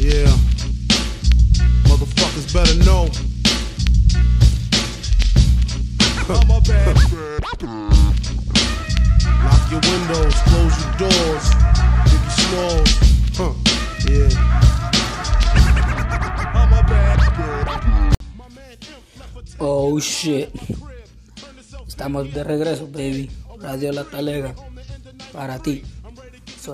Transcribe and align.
Yeah. 0.00 0.32
Motherfuckers 1.84 2.48
better 2.54 2.72
know. 2.88 3.04
I'm 6.40 6.50
a 6.50 6.58
bad 6.62 6.96
Lock 9.44 9.70
your 9.70 9.80
windows, 9.84 10.34
close 10.48 10.76
your 10.80 10.92
doors. 10.96 11.44
Biggie 12.08 12.32
Smalls. 12.40 12.92
Huh. 13.36 13.52
Yeah. 14.08 14.32
I'm 16.54 16.72
a 16.72 16.80
bad 16.88 17.20
Oh 19.58 20.00
shit. 20.00 20.50
Estamos 21.86 22.32
de 22.32 22.42
regreso, 22.42 22.86
baby. 22.86 23.30
Radio 23.60 23.92
La 23.92 24.04
Talega. 24.04 24.54
Para 25.30 25.58
ti. 25.58 25.84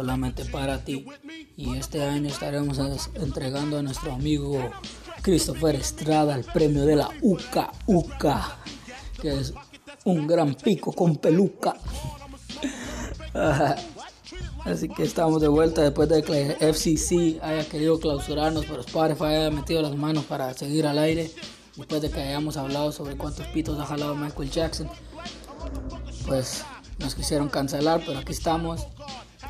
Solamente 0.00 0.44
para 0.44 0.84
ti. 0.84 1.06
Y 1.56 1.74
este 1.76 2.02
año 2.02 2.28
estaremos 2.28 2.76
es- 2.78 3.08
entregando 3.14 3.78
a 3.78 3.82
nuestro 3.82 4.12
amigo 4.12 4.70
Christopher 5.22 5.74
Estrada 5.74 6.34
el 6.36 6.44
premio 6.44 6.84
de 6.84 6.96
la 6.96 7.08
UCA 7.22 7.72
UCA. 7.86 8.58
Que 9.22 9.40
es 9.40 9.54
un 10.04 10.26
gran 10.26 10.54
pico 10.54 10.92
con 10.92 11.16
peluca. 11.16 11.76
Así 14.66 14.86
que 14.90 15.04
estamos 15.04 15.40
de 15.40 15.48
vuelta 15.48 15.80
después 15.80 16.10
de 16.10 16.22
que 16.22 16.56
FCC 16.60 17.42
haya 17.42 17.66
querido 17.66 17.98
clausurarnos, 17.98 18.66
pero 18.66 18.80
Spotify 18.82 19.24
haya 19.24 19.50
metido 19.50 19.80
las 19.80 19.96
manos 19.96 20.24
para 20.24 20.52
seguir 20.52 20.86
al 20.86 20.98
aire. 20.98 21.30
Después 21.74 22.02
de 22.02 22.10
que 22.10 22.20
hayamos 22.20 22.58
hablado 22.58 22.92
sobre 22.92 23.16
cuántos 23.16 23.46
pitos 23.46 23.78
ha 23.80 23.86
jalado 23.86 24.14
Michael 24.14 24.50
Jackson, 24.50 24.90
pues 26.26 26.64
nos 26.98 27.14
quisieron 27.14 27.48
cancelar, 27.48 28.02
pero 28.04 28.18
aquí 28.18 28.32
estamos. 28.32 28.86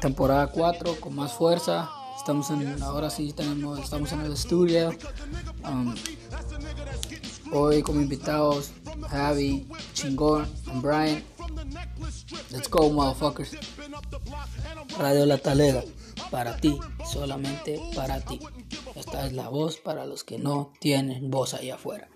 Temporada 0.06 0.46
4 0.46 1.01
con 1.01 1.16
más 1.16 1.33
fuerza. 1.33 1.91
Estamos 2.16 2.48
en, 2.51 2.80
ahora 2.80 3.10
sí 3.10 3.33
tenemos, 3.33 3.80
estamos 3.80 4.12
en 4.12 4.20
el 4.20 4.34
estudio. 4.34 4.91
Um, 5.65 5.96
hoy 7.51 7.82
como 7.82 8.01
invitados, 8.01 8.71
Javi, 9.09 9.66
Chingón, 9.95 10.48
and 10.68 10.80
Brian. 10.80 11.24
Let's 12.52 12.71
go, 12.71 12.88
motherfuckers. 12.88 13.51
Radio 14.96 15.26
La 15.26 15.38
Talega, 15.38 15.82
para 16.30 16.57
ti, 16.57 16.79
solamente 17.13 17.80
para 17.96 18.20
ti. 18.20 18.38
Esta 18.95 19.26
es 19.26 19.32
la 19.32 19.48
voz 19.48 19.76
para 19.76 20.07
los 20.07 20.23
que 20.23 20.38
no 20.38 20.73
tienen 20.79 21.32
voz 21.32 21.52
allá 21.52 21.74
afuera. 21.74 22.09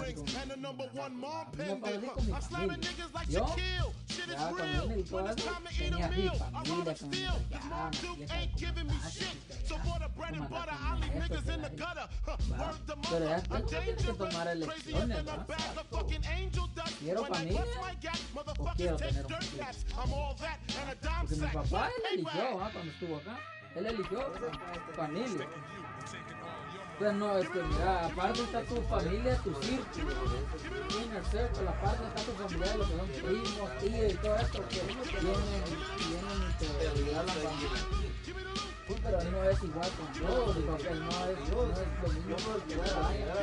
wings 0.00 0.36
and 0.40 0.50
the 0.50 0.56
number 0.56 0.84
one 0.92 1.16
mom. 1.18 1.46
I'm 1.58 2.42
slamming 2.42 2.80
niggas 2.80 3.14
like 3.14 3.28
Shaquille. 3.28 3.92
Shit 4.08 4.28
is 4.28 4.36
real. 4.36 4.88
When 5.10 5.26
it's 5.26 5.44
time 5.44 5.62
to 5.64 5.84
eat 5.84 5.92
a 5.92 6.10
meal, 6.10 6.46
I 6.54 6.70
want 6.70 6.88
up 6.88 6.98
steel. 6.98 7.36
Cause 7.52 7.64
Mom 7.70 7.90
Duke 8.02 8.28
ain't 8.32 8.56
giving 8.56 8.86
me 8.86 8.94
shit. 9.10 9.36
So 9.64 9.76
for 9.78 9.98
the 9.98 10.08
bread 10.16 10.34
and 10.34 10.48
butter, 10.48 10.72
I 10.72 10.96
leave 10.96 11.12
niggas 11.22 11.54
in 11.54 11.62
the 11.62 11.70
gutter. 11.70 12.08
Word 12.26 12.76
the 12.86 12.96
mother. 12.96 13.42
I'm 13.50 13.66
dangerous. 13.66 14.66
Crazier 14.66 15.06
than 15.06 15.28
a 15.28 15.44
bag 15.48 15.76
of 15.76 15.86
fucking 15.90 16.24
angel 16.36 16.68
dust. 16.74 16.94
When 17.02 17.16
I 17.18 17.44
bust 17.52 17.78
my 17.80 17.94
gap, 18.00 18.18
motherfuckers 18.34 18.98
take 18.98 19.28
dirt 19.28 19.58
naps. 19.58 19.84
I'm 19.98 20.12
all 20.12 20.36
that 20.40 20.58
and 20.80 20.90
a 20.90 20.94
dime 21.04 21.26
sack. 21.26 21.52
Papá, 21.52 21.88
él 21.88 22.18
eligió, 22.18 22.60
¿ah? 22.60 22.70
Cuando 22.72 22.90
estuvo 22.90 23.16
acá. 23.16 23.38
Él 23.76 23.86
eligió 23.86 24.32
Panini. 24.96 25.44
Pues 27.02 27.14
no, 27.14 27.36
es 27.36 27.48
que 27.48 27.60
mira, 27.60 28.06
aparte 28.06 28.42
está 28.42 28.62
tu 28.62 28.76
familia, 28.82 29.36
tu 29.38 29.52
círculo, 29.60 30.12
aparte 31.68 32.04
está 32.06 32.22
tu 32.22 32.30
familia, 32.30 32.76
lo 32.76 32.86
que 32.86 32.96
son 32.96 33.08
primos, 33.08 33.78
tíos 33.78 34.12
y 34.12 34.16
todo 34.18 34.36
esto, 34.36 34.68
que 34.68 34.76
y 34.76 34.80
te 36.60 36.88
ayudan 36.88 37.26
la 37.26 37.32
familia. 37.32 37.80
Pero 38.86 39.18
no 39.32 39.50
es 39.50 39.62
igual 39.64 39.90
con 39.90 40.12
Dios, 40.12 40.56
digo 40.56 40.76
que 40.76 40.94
no 40.94 41.08
es, 41.26 41.38
no 41.50 41.62
es 41.72 41.78
lo 42.02 42.08
mismo 42.22 42.52
que 42.68 42.76
vaya. 42.76 43.34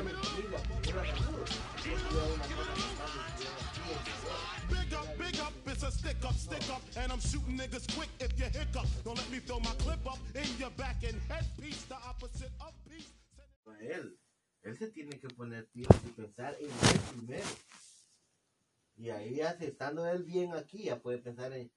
Big 4.70 4.94
up, 4.94 5.08
big 5.18 5.40
up, 5.42 5.54
it's 5.66 5.84
a 5.84 5.92
stick 5.92 6.24
up, 6.24 6.36
stick 6.36 6.70
up, 6.70 6.82
and 6.96 7.12
I'm 7.12 7.20
shooting 7.20 7.58
niggas 7.58 7.94
quick 7.94 8.10
if 8.22 8.40
you 8.40 8.46
hiccup. 8.46 8.88
Don't 9.04 9.18
let 9.18 9.30
me 9.30 9.40
throw 9.40 9.60
my 9.60 9.74
clip 9.80 10.08
up 10.08 10.20
in 10.34 10.48
your 10.58 10.72
back 10.78 11.04
and 11.04 11.20
headpiece, 11.28 11.84
the 11.90 11.96
opposite 11.96 12.52
peace. 12.58 12.79
A 13.80 13.84
él. 13.84 14.20
Él 14.62 14.78
se 14.78 14.90
tiene 14.90 15.20
que 15.20 15.28
poner 15.30 15.68
pilas 15.70 15.98
y 16.06 16.10
pensar 16.12 16.56
en 16.60 16.66
él 16.68 17.00
primero. 17.16 17.48
Y 18.98 19.10
ahí 19.10 19.36
ya 19.36 19.52
estando 19.52 20.06
él 20.08 20.24
bien 20.24 20.54
aquí, 20.54 20.84
ya 20.84 21.00
puede 21.00 21.20
pensar 21.20 21.54
en... 21.54 21.72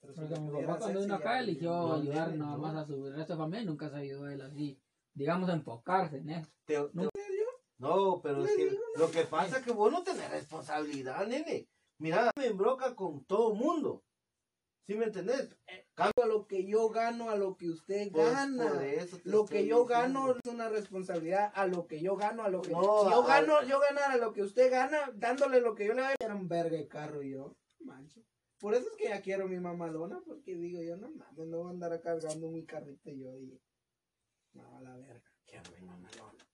Porque 0.00 0.20
mi 0.20 0.50
papá 0.66 0.78
cuando 0.78 1.00
vino 1.00 1.14
acá 1.14 1.40
eligió 1.40 1.72
ayudar 1.94 2.28
nada 2.38 2.56
más 2.56 2.76
a 2.76 2.86
su 2.86 3.10
resto 3.10 3.32
de 3.32 3.38
familia 3.38 3.62
y 3.62 3.66
nunca 3.66 3.90
se 3.90 3.96
ayudó 3.96 4.28
él 4.28 4.40
así, 4.40 4.80
digamos, 5.14 5.48
a 5.48 5.52
enfocarse 5.54 6.16
en 6.18 6.30
eso. 6.30 6.50
te- 6.64 6.74
te- 6.74 7.08
no, 7.78 8.20
pero 8.22 8.44
es 8.44 8.50
que 8.56 8.78
lo 8.96 9.10
que 9.10 9.24
pasa 9.24 9.58
es 9.58 9.64
que 9.64 9.72
vos 9.72 9.90
no 9.90 10.02
tenés 10.04 10.30
responsabilidad, 10.30 11.26
nene. 11.26 11.68
Mira, 11.98 12.30
me 12.36 12.46
embroca 12.46 12.94
con 12.94 13.24
todo 13.24 13.54
mundo. 13.54 14.04
¿Sí 14.86 14.94
me 14.94 15.04
entendés? 15.06 15.56
a 15.96 16.10
lo 16.26 16.46
que 16.48 16.64
yo 16.66 16.88
gano, 16.88 17.30
a 17.30 17.36
lo 17.36 17.56
que 17.56 17.68
usted 17.68 18.10
Por- 18.10 18.24
gana. 18.32 18.72
por 18.72 18.82
eso 18.82 19.18
te 19.18 19.28
lo 19.30 19.44
estoy 19.44 19.58
que 19.58 19.66
yo 19.68 19.82
diciendo. 19.82 19.84
gano 19.86 20.32
es 20.32 20.52
una 20.52 20.68
responsabilidad 20.68 21.52
a 21.54 21.66
lo 21.66 21.86
que 21.86 22.00
yo 22.00 22.16
gano, 22.16 22.42
a 22.42 22.48
lo 22.48 22.62
que 22.62 22.72
No, 22.72 23.04
si 23.04 23.10
yo 23.10 23.22
a- 23.22 23.26
gano, 23.26 23.62
yo 23.62 23.78
ganara 23.78 24.16
lo 24.16 24.32
que 24.32 24.42
usted 24.42 24.70
gana, 24.70 25.12
dándole 25.14 25.60
lo 25.60 25.74
que 25.74 25.86
yo 25.86 25.94
le 25.94 26.02
doy, 26.02 26.14
era 26.18 26.34
un 26.34 26.48
verga 26.48 26.76
de 26.76 26.88
carro 26.88 27.22
yo, 27.22 27.54
mancho. 27.80 28.20
Por 28.58 28.74
eso 28.74 28.88
es 28.90 28.96
que 28.96 29.08
ya 29.10 29.20
quiero 29.20 29.46
mi 29.46 29.60
mamalona, 29.60 30.20
porque 30.26 30.56
digo 30.56 30.82
yo, 30.82 30.96
no 30.96 31.10
mames, 31.10 31.46
no 31.46 31.58
voy 31.58 31.66
a 31.68 31.70
andar 31.70 32.00
cargando 32.00 32.48
mi 32.50 32.64
carrito 32.64 33.10
yo 33.10 33.36
y 33.38 33.60
no, 34.54 34.76
a 34.76 34.80
la 34.80 34.96
verga, 34.96 35.30
quiero 35.44 35.70
mi 35.78 35.86
mamalona. 35.86 36.44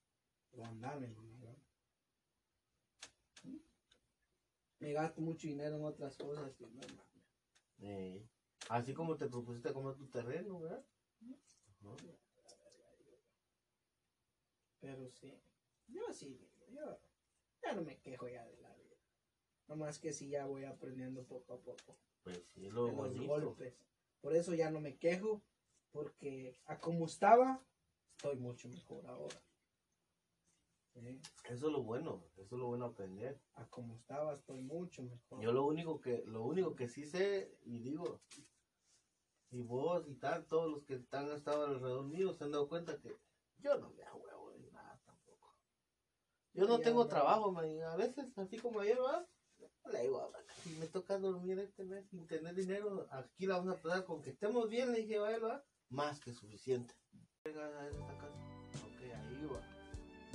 Voy 0.53 0.65
a 0.65 0.69
andar 0.69 1.01
mi 1.01 1.09
mamalona. 1.09 1.63
Me 4.81 4.93
gasto 4.93 5.21
mucho 5.21 5.47
dinero 5.47 5.77
en 5.77 5.85
otras 5.85 6.17
cosas 6.17 6.53
y 6.61 6.65
no 6.65 6.71
mames. 6.81 7.18
Eh, 7.81 8.27
así 8.69 8.95
como 8.95 9.17
te 9.17 9.29
propusiste 9.29 9.73
comer 9.73 9.97
tu 9.97 10.09
terreno, 10.09 10.61
¿verdad? 10.61 10.85
Pero 14.81 15.11
sí, 15.11 15.35
yo 15.89 16.13
sí, 16.13 16.49
yo 16.69 17.01
ya 17.63 17.73
no 17.73 17.83
me 17.83 17.99
quejo 18.01 18.29
ya 18.29 18.47
de 18.47 18.57
la 18.59 18.75
vida. 18.75 18.97
Nomás 19.67 19.99
que 19.99 20.13
sí 20.13 20.29
ya 20.29 20.47
voy 20.47 20.65
aprendiendo 20.65 21.27
poco 21.27 21.53
a 21.55 21.61
poco 21.61 21.99
Pues 22.23 22.43
sí, 22.47 22.67
es 22.67 22.73
lo 22.73 22.87
de 22.87 22.93
los 22.93 23.27
golpes. 23.27 23.75
Por 24.21 24.35
eso 24.35 24.55
ya 24.55 24.71
no 24.71 24.81
me 24.81 24.97
quejo, 24.99 25.43
porque 25.93 26.59
a 26.67 26.79
como 26.79 27.07
estaba, 27.07 27.65
estoy 28.17 28.37
mucho 28.37 28.69
mejor 28.69 29.07
ahora. 29.07 29.43
Eso 31.45 31.67
es 31.67 31.73
lo 31.73 31.83
bueno, 31.83 32.25
eso 32.37 32.55
es 32.55 32.61
lo 32.61 32.67
bueno 32.67 32.87
aprender. 32.87 33.41
A 33.55 33.67
como 33.67 33.95
estaba, 33.95 34.35
estoy 34.35 34.61
mucho 34.63 35.03
mejor. 35.03 35.41
Yo 35.43 35.53
lo 35.53 35.65
único 35.65 36.01
que, 36.01 36.23
lo 36.27 36.45
único 36.45 36.75
que 36.75 36.89
sí 36.89 37.07
sé, 37.07 37.57
y 37.63 37.79
digo, 37.79 38.21
y 39.51 39.63
vos 39.63 40.07
y 40.07 40.15
tal, 40.15 40.47
todos 40.47 40.71
los 40.71 40.85
que 40.85 40.95
están 40.95 41.31
estado 41.33 41.67
alrededor 41.67 42.05
mío 42.05 42.35
se 42.35 42.45
han 42.45 42.53
dado 42.53 42.69
cuenta 42.69 42.99
que 42.99 43.17
yo 43.59 43.79
no 43.79 43.91
me 43.91 44.03
hago 44.03 44.19
huevo 44.19 44.51
de 44.53 44.71
nada 44.71 45.01
tampoco. 45.05 45.55
Yo 46.53 46.67
no 46.67 46.79
tengo 46.81 47.07
trabajo, 47.07 47.53
man, 47.53 47.83
a 47.83 47.97
veces, 47.97 48.37
así 48.37 48.59
como 48.59 48.81
ayer, 48.81 48.99
va, 49.01 49.27
le 49.91 50.03
digo, 50.03 50.21
"Ah, 50.21 50.39
si 50.63 50.71
me 50.75 50.87
toca 50.87 51.19
dormir 51.19 51.59
este 51.59 51.85
mes 51.85 52.07
sin 52.09 52.27
tener 52.27 52.55
dinero, 52.55 53.07
aquí 53.11 53.47
la 53.47 53.59
vamos 53.59 53.79
a 53.79 53.81
pasar 53.83 54.05
con 54.05 54.23
que 54.23 54.31
estemos 54.31 54.69
bien, 54.69 54.93
le 54.93 55.01
dije 55.01 55.19
va, 55.19 55.65
más 55.89 56.21
que 56.21 56.33
suficiente. 56.33 56.95
Esta 57.45 57.71
casa. 58.19 58.35
Ok, 58.85 59.01
ahí 59.03 59.47
va. 59.47 59.78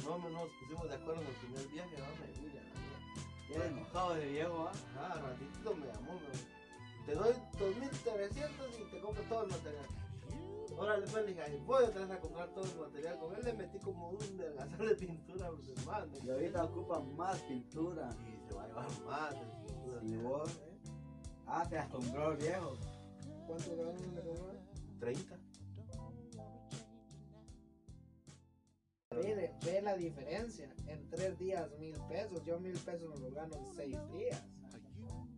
No, 0.06 0.18
no 0.18 0.30
nos 0.30 0.50
pusimos 0.60 0.90
de 0.90 0.96
acuerdo 0.96 1.22
en 1.22 1.28
el 1.28 1.36
primer 1.36 1.68
viaje, 1.68 2.02
va, 2.02 2.08
me 2.20 2.42
mira, 2.42 2.62
la 2.62 2.80
mía. 2.80 3.56
Era 3.56 3.66
enojado 3.68 4.14
de 4.16 4.26
viejo, 4.28 4.68
¿ah? 4.68 4.72
Ah, 4.98 5.22
ratito 5.22 5.76
me 5.76 5.86
llamó, 5.88 6.20
me 6.20 7.06
Te 7.06 7.16
doy 7.16 7.34
2.300 7.60 8.52
y 8.80 8.92
te 8.92 9.00
compro 9.00 9.24
todo 9.24 9.44
el 9.44 9.52
material. 9.52 9.86
Órale, 10.78 11.06
pues, 11.08 11.26
le 11.26 11.28
dije, 11.28 11.42
ahí 11.42 11.64
voy 11.66 11.84
otra 11.84 12.02
vez 12.02 12.12
a 12.12 12.20
comprar 12.20 12.50
todo 12.50 12.66
el 12.66 12.80
material. 12.80 13.20
Con 13.20 13.36
él 13.36 13.42
le 13.44 13.54
metí 13.54 13.80
como 13.80 14.10
un 14.10 14.38
delgazón 14.38 14.88
de 14.88 14.96
pintura, 14.96 15.52
pues, 15.52 15.70
hermano. 15.78 16.12
Y 16.24 16.30
ahorita 16.30 16.64
ocupan 16.64 17.16
más 17.16 17.40
pintura. 17.42 18.10
Y 18.28 18.48
se 18.48 18.54
va 18.56 18.64
a 18.64 18.68
llevar 18.68 19.02
más 19.06 19.32
de 19.32 19.46
pintura. 19.68 20.00
Y 20.04 20.16
vos. 20.18 20.60
Ah, 21.46 21.66
te 21.70 21.78
asombró 21.78 22.32
el 22.32 22.38
viejo. 22.38 22.74
¿Cuánto 23.48 23.76
ganan 23.76 24.16
de 24.16 24.22
comer? 24.22 24.60
30. 25.00 25.38
Mire, 29.24 29.54
ve 29.66 29.82
la 29.82 29.96
diferencia. 29.96 30.74
En 30.88 31.10
tres 31.10 31.38
días, 31.38 31.70
mil 31.80 31.96
pesos. 32.10 32.44
Yo 32.46 32.60
mil 32.60 32.78
pesos 32.78 33.10
no 33.10 33.16
los 33.18 33.34
gano 33.34 33.56
en 33.56 33.74
seis 33.76 33.98
días. 34.12 34.44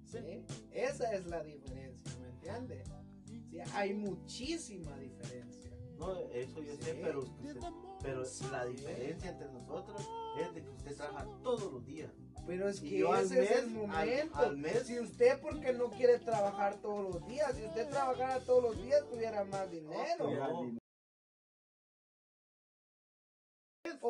¿Sí? 0.06 0.46
Esa 0.72 1.14
es 1.14 1.26
la 1.28 1.44
diferencia, 1.44 2.12
¿me 2.20 2.28
entiende? 2.30 2.84
Sí, 3.26 3.60
hay 3.74 3.94
muchísima 3.94 4.98
diferencia. 4.98 5.72
No, 5.98 6.18
eso 6.30 6.62
yo 6.62 6.76
sé, 6.78 7.00
pero, 7.02 7.20
usted- 7.22 7.58
pero 8.02 8.24
la 8.52 8.66
diferencia 8.66 9.30
entre 9.32 9.52
nosotros 9.52 10.02
es 10.40 10.54
de 10.54 10.62
que 10.64 10.70
usted 10.70 10.96
trabaja 10.96 11.26
todos 11.42 11.72
los 11.72 11.86
días. 11.86 12.12
Pero 12.46 12.70
es 12.70 12.80
que 12.80 12.98
yo 13.00 13.12
al 13.14 13.26
ese 13.26 13.44
es 13.44 13.52
el 13.52 13.58
al- 13.64 13.70
momento. 13.72 14.36
al 14.38 14.58
mes- 14.58 14.84
Si 14.86 15.00
usted 15.00 15.40
porque 15.42 15.74
no 15.74 15.90
quiere 15.90 16.20
trabajar 16.20 16.76
todos 16.82 17.16
los 17.16 17.28
días, 17.28 17.56
si 17.56 17.64
usted 17.66 17.90
trabajara 17.90 18.40
todos 18.42 18.64
los 18.76 18.84
días 18.84 19.04
tuviera 19.10 19.44
más 19.46 19.72
dinero. 19.72 20.30
No. 20.30 20.78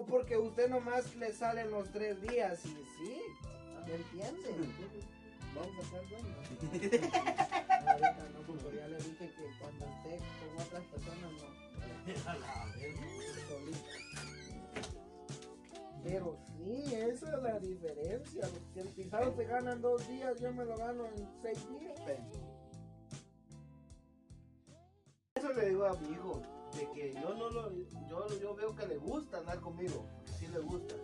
Porque 0.09 0.37
usted 0.37 0.69
nomás 0.69 1.15
le 1.15 1.31
salen 1.33 1.71
los 1.71 1.91
tres 1.91 2.21
días 2.21 2.65
y 2.65 2.69
sí, 2.69 3.21
¿me 3.85 3.95
entiende? 3.95 4.49
Vamos 5.55 5.73
a 5.77 5.83
ser 5.89 6.09
dueños. 6.09 6.37
Ahorita 7.87 8.29
no, 8.33 8.41
porque 8.45 8.77
ya 8.77 8.87
le 8.87 8.97
dije 8.97 9.31
que 9.31 9.59
cuando 9.59 9.85
esté 9.85 10.17
con 10.39 10.65
otras 10.65 10.83
personas 10.85 11.31
no. 11.31 11.65
solito. 13.47 13.85
Pero 16.03 16.37
sí, 16.45 16.93
esa 16.93 17.37
es 17.37 17.43
la 17.43 17.59
diferencia. 17.59 18.49
Si 18.73 18.79
el 18.79 18.87
pisado 18.89 19.35
se 19.35 19.45
gana 19.45 19.71
en 19.73 19.81
dos 19.81 20.07
días, 20.07 20.39
yo 20.39 20.53
me 20.53 20.65
lo 20.65 20.77
gano 20.77 21.05
en 21.05 21.27
seis 21.41 21.59
días. 21.79 21.99
Eso 25.45 25.53
le 25.53 25.69
digo 25.69 25.85
a 25.85 25.93
mi 25.93 26.09
hijo, 26.09 26.41
de 26.73 26.89
que 26.91 27.13
yo 27.13 27.35
no 27.35 27.49
lo, 27.51 27.71
yo, 28.09 28.27
yo 28.41 28.55
veo 28.55 28.75
que 28.75 28.87
le 28.87 28.97
gusta 28.97 29.37
andar 29.37 29.59
conmigo, 29.59 30.07
sí 30.39 30.47
le 30.47 30.59
gusta, 30.59 30.95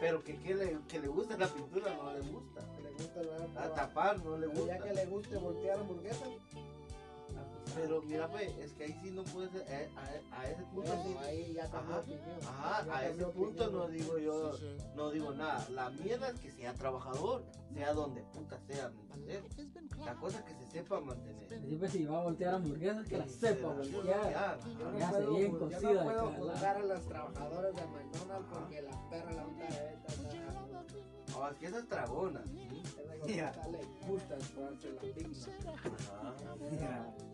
pero 0.00 0.24
que, 0.24 0.36
que, 0.40 0.56
le, 0.56 0.78
que 0.88 0.98
le 0.98 1.06
gusta 1.06 1.38
la 1.38 1.46
pintura 1.46 1.94
no 1.94 2.12
le 2.12 2.20
gusta, 2.22 2.62
Que 2.74 2.82
le 2.82 2.90
gusta 2.90 3.20
el 3.20 3.56
a 3.56 3.74
tapar 3.74 4.18
no 4.24 4.38
le 4.38 4.48
Pero 4.48 4.66
ya 4.66 4.74
gusta. 4.74 4.88
que 4.88 4.94
le 4.94 5.06
guste 5.06 5.36
voltear 5.36 5.78
hamburguesas. 5.78 6.28
Pero 7.76 8.00
mira, 8.02 8.26
pues, 8.28 8.48
es 8.58 8.72
que 8.72 8.84
ahí 8.84 8.98
sí 9.02 9.10
no 9.10 9.22
puede 9.24 9.50
ser, 9.50 9.64
eh, 9.68 9.88
a, 10.32 10.40
a 10.40 10.50
ese 10.50 10.62
punto 10.64 10.90
sí. 10.92 10.98
Bueno, 11.12 11.20
ahí 11.20 11.52
ya 11.52 11.70
cambió 11.70 11.94
Ajá, 11.96 12.00
opinión. 12.00 12.38
Ajá, 12.48 12.86
Ya 12.86 12.96
a 12.96 13.06
ese 13.08 13.24
punto 13.26 13.64
opinión. 13.64 13.72
no 13.72 13.88
digo 13.88 14.18
yo, 14.18 14.52
no 14.96 15.10
digo 15.10 15.34
nada. 15.34 15.66
La 15.70 15.90
mierda 15.90 16.30
es 16.30 16.40
que 16.40 16.50
sea 16.52 16.72
trabajador, 16.72 17.44
sea 17.74 17.92
donde 17.92 18.22
puta 18.22 18.58
sea. 18.66 18.90
La 20.04 20.14
cosa 20.14 20.38
es 20.38 20.44
que 20.44 20.54
se 20.54 20.70
sepa 20.70 21.00
mantener. 21.00 21.48
Siempre 21.66 21.88
si 21.90 22.04
va 22.06 22.20
a 22.20 22.22
voltear 22.24 22.54
hamburguesas, 22.54 23.06
que 23.08 23.18
la 23.18 23.26
Sí, 23.26 23.34
sepa 23.40 23.68
voltear. 23.68 24.58
Yo 24.78 24.90
no 24.90 24.98
Ya 24.98 25.10
se 25.10 25.16
puedo, 25.18 25.34
bien 25.34 25.52
yo 25.52 25.58
cocida 25.58 25.92
no 25.92 25.98
de 25.98 26.04
puedo 26.04 26.32
juzgar 26.32 26.76
a 26.76 26.82
las 26.82 27.02
trabajadoras 27.06 27.74
de 27.74 27.86
McDonald's 27.86 28.48
porque 28.52 28.82
la 28.82 29.10
perra 29.10 29.32
la 29.32 29.46
otra 29.46 29.66
vez 29.68 29.96
Oh, 31.38 31.48
es 31.48 31.58
que 31.58 31.66
esa 31.66 31.78
es 31.80 31.88
le 33.26 34.06
gusta 34.06 34.36
la 34.36 35.00
pizza. 35.14 35.50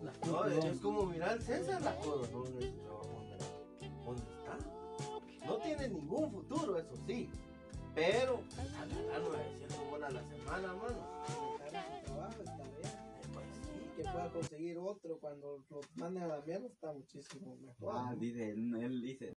La 0.02 0.12
No, 0.26 0.46
es 0.46 0.80
como 0.80 1.06
mirar 1.06 1.30
al 1.30 1.42
César 1.42 1.82
la 1.82 1.96
cosa, 1.96 2.30
¿no? 2.32 2.42
¿Dónde 2.42 2.72
¿Dónde 4.04 4.22
está? 4.22 5.46
No 5.46 5.56
tiene 5.58 5.88
ningún 5.88 6.30
futuro, 6.30 6.78
eso 6.78 6.96
sí. 7.06 7.28
Pero, 7.94 8.42
a 8.58 8.86
ganar 8.86 9.20
900 9.20 9.90
bolas 9.90 10.10
a 10.10 10.12
la 10.12 10.22
semana, 10.28 10.68
mano. 10.74 10.96
Trabajo. 12.04 12.42
Que 13.96 14.02
pueda 14.02 14.32
conseguir 14.32 14.78
otro 14.78 15.18
cuando 15.18 15.62
lo 15.68 15.80
manden 15.96 16.22
a 16.22 16.28
la 16.28 16.40
mierda 16.40 16.66
está 16.66 16.92
muchísimo 16.92 17.56
mejor. 17.56 17.94
Ah, 17.94 18.14
dice, 18.18 18.50
él 18.50 19.02
dice. 19.02 19.36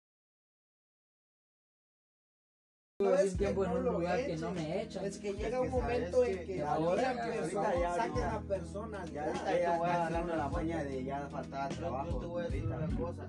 Es 3.10 3.30
que 3.32 3.38
tiempo 3.38 3.64
en 3.64 3.70
no 3.72 3.76
un 3.78 3.84
lo 3.84 3.92
lugar 3.92 4.16
que 4.16 4.24
echen. 4.26 4.40
no 4.40 4.50
me 4.52 4.82
echan. 4.82 5.04
Es 5.04 5.18
que 5.18 5.28
Es 5.30 5.36
llega 5.36 5.50
que 5.50 5.58
un 5.60 5.70
momento 5.70 6.24
en 6.24 6.38
que 6.38 6.44
que 6.44 6.56
ya 6.58 6.72
ahora- 6.72 7.10
ahorita 7.10 7.74
ya- 7.80 7.94
saquen 7.94 8.12
ahorita- 8.22 8.34
a 8.36 8.40
personas. 8.40 9.08
Ya 9.10 9.14
Ya, 9.14 9.26
ahorita 9.26 9.44
te 9.52 9.60
ya 9.60 9.78
voy 9.78 9.88
a 9.90 10.10
la 10.36 10.48
maña 10.48 10.84
de 10.84 11.04
ya 11.04 11.28
faltaba 11.30 11.68
trabajo. 11.68 12.10
yo 12.10 12.18
te 12.20 12.26
voy 12.26 12.42
a 12.42 12.44
decir 12.48 12.62
ahorita. 12.72 12.86
una 12.86 12.96
cosa. 12.98 13.26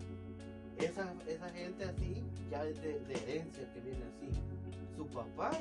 Esa, 0.78 1.14
esa 1.28 1.50
gente 1.50 1.84
así, 1.86 2.24
ya 2.50 2.66
es 2.66 2.82
de, 2.82 3.00
de 3.02 3.14
herencia 3.14 3.74
que 3.74 3.80
viene 3.82 4.04
así. 4.06 4.30
Su 4.98 5.08
papá, 5.08 5.52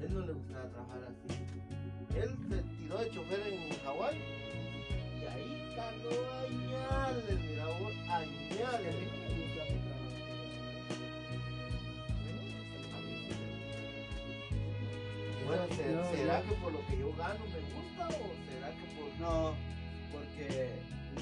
él 0.00 0.14
no 0.14 0.20
le 0.26 0.32
gustaba 0.34 0.64
trabajar 0.68 1.02
así. 1.08 2.18
Él 2.18 2.36
se 2.48 2.62
tiró 2.76 2.98
de 2.98 3.10
chofer 3.10 3.40
en 3.46 3.70
Hawái. 3.84 4.18
Y 5.18 5.24
ahí 5.26 5.72
cagó 5.74 6.20
añales, 6.44 7.40
mira 7.40 7.66
vos, 7.66 7.92
añales. 8.10 8.94
Bueno, 15.46 15.62
¿se- 15.74 15.92
Yo- 15.92 16.16
¿será 16.16 16.42
que 16.42 16.54
por 16.54 16.72
lo 16.72 16.86
que 16.86 16.98
yo 16.98 17.08
gano 17.16 17.40
me 17.46 17.60
gusta 17.74 18.08
o 18.08 18.28
será 18.48 18.70
que 18.70 18.86
por 18.96 19.20
No, 19.20 19.54
porque. 20.12 20.70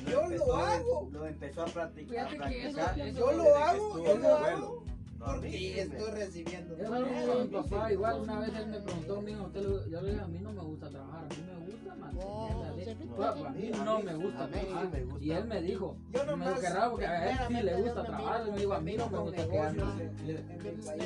lo 0.04 0.10
Yo 0.10 0.16
lo 0.20 0.22
empezó- 0.26 0.56
hago. 0.56 1.08
Lo 1.12 1.26
empezó 1.26 1.62
a 1.62 1.66
practicar. 1.66 2.26
A 2.28 2.96
Yo 3.10 3.32
lo 3.32 3.54
hago, 3.56 4.04
yo 4.04 4.18
lo 4.18 4.36
hago. 4.36 4.84
No, 5.18 5.26
a 5.26 5.32
mí 5.36 5.40
Porque 5.42 5.50
me- 5.50 5.80
estoy 5.82 6.10
recibiendo. 6.12 6.78
Yo 6.78 6.86
con 6.88 7.42
mi 7.42 7.48
papá, 7.48 7.92
igual 7.92 8.20
una 8.22 8.40
vez 8.40 8.54
él 8.56 8.66
me 8.68 8.80
preguntó, 8.80 9.20
mijo, 9.20 9.42
usted 9.44 9.60
le- 9.60 9.90
yo 9.90 10.00
le 10.00 10.10
dije, 10.12 10.22
a 10.22 10.26
mí 10.28 10.38
no 10.38 10.52
me 10.54 10.62
gusta 10.62 10.88
trabajar, 10.88 11.24
a 11.24 11.28
mí 11.28 11.42
me 11.46 11.66
gusta 11.72 11.94
mantenerme. 11.96 13.06
Pues, 13.16 13.28
a 13.28 13.34
mí 13.50 13.70
no 13.84 13.98
me 14.00 14.14
gusta 14.14 14.44
A 14.44 14.46
mí 14.46 14.52
trabajar. 14.52 14.88
me. 14.90 15.20
Y 15.26 15.30
él 15.32 15.44
me 15.44 15.60
dijo, 15.60 15.96
Yo 16.10 16.20
me 16.24 16.30
nomás, 16.30 16.48
dijo 16.48 16.60
que 16.62 16.68
raro 16.70 16.90
porque 16.92 17.06
a 17.06 17.30
él 17.30 17.38
sí 17.48 17.52
le 17.62 17.74
gusta 17.74 17.88
yo 17.90 17.94
me 18.00 18.08
trabajar. 18.08 18.46
Y 18.46 18.50
me 18.52 18.58
dijo, 18.60 18.72
a 18.72 18.80
mí 18.80 18.96
no 18.96 19.10
me 19.10 19.18
gusta 19.18 19.46
quedarme. 19.48 19.82
En, 19.82 20.28
en 20.30 20.76
mi 20.78 20.82
país 20.86 21.00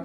a 0.00 0.04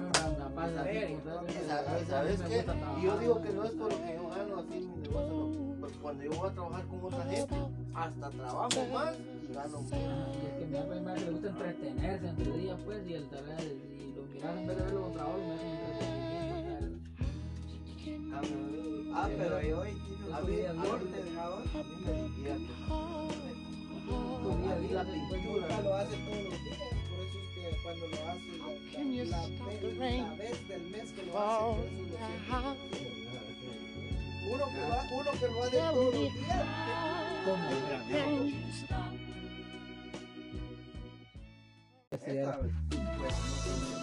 sabes 2.08 2.40
qué? 2.42 2.64
Y 2.98 3.02
yo 3.04 3.18
digo 3.18 3.42
que 3.42 3.50
no 3.50 3.64
es 3.64 3.70
por 3.72 3.92
lo 3.92 3.98
que 4.02 4.14
yo 4.14 4.28
gano 4.28 4.56
así 4.58 4.80
mi 4.80 4.96
negocio, 5.02 5.34
no. 5.34 5.80
Porque 5.80 5.96
cuando 5.98 6.22
yo 6.24 6.30
voy 6.32 6.48
a 6.48 6.52
trabajar 6.52 6.84
con 6.86 7.04
otra 7.04 7.24
gente, 7.24 7.54
hasta 7.94 8.30
trabajo 8.30 8.86
más 8.92 9.14
y 9.18 9.52
gano 9.52 9.80
más. 9.82 9.92
Y 9.92 10.46
es 10.46 10.52
que 10.58 10.64
mi 10.70 10.76
alma 10.76 11.00
más 11.00 11.20
le 11.22 11.30
gusta 11.30 11.48
entretenerse 11.48 12.28
entre 12.28 12.52
días, 12.52 12.78
pues, 12.84 13.06
y 13.08 13.14
el 13.14 13.28
tal 13.28 13.44
vez, 13.44 13.62
y 13.64 14.12
lo 14.16 14.22
mirar 14.24 14.56
en 14.58 14.66
vez 14.66 14.76
de 14.76 14.82
verlo 14.84 15.02
con 15.02 15.12
trabajo, 15.12 15.38
me 15.38 15.54
hacen 15.54 15.68
entretenimiento. 15.70 17.02
Ah, 19.14 19.28
pero 19.36 19.60
yo 19.60 19.84
hice 19.86 19.98
a 20.32 20.40
mí- 20.40 20.88
corte 20.88 21.22
de 21.22 21.38
ahora. 21.38 21.62
a 21.62 21.82
mí 21.82 21.94
me 22.04 22.12
divierte. 22.22 22.72
tal. 22.88 23.28
A 24.52 24.74
mí 24.76 24.88
la 24.90 25.04
Nunca 25.04 25.12
pintura. 25.12 25.80
lo 25.82 25.94
hace 25.94 26.16
todos 26.16 26.41
lo, 35.48 35.62
ha- 35.62 35.92
uno 35.92 36.10
que 36.10 36.18
lo 36.18 36.22
hace 36.22 36.42
todos 37.44 37.58
los 37.64 38.08
días, 38.08 38.24
¿Cómo? 38.24 38.42
Esta, 42.10 42.30
Cierto. 42.30 42.58
pues, 42.60 42.72
no 42.72 42.88
tiene 42.90 43.04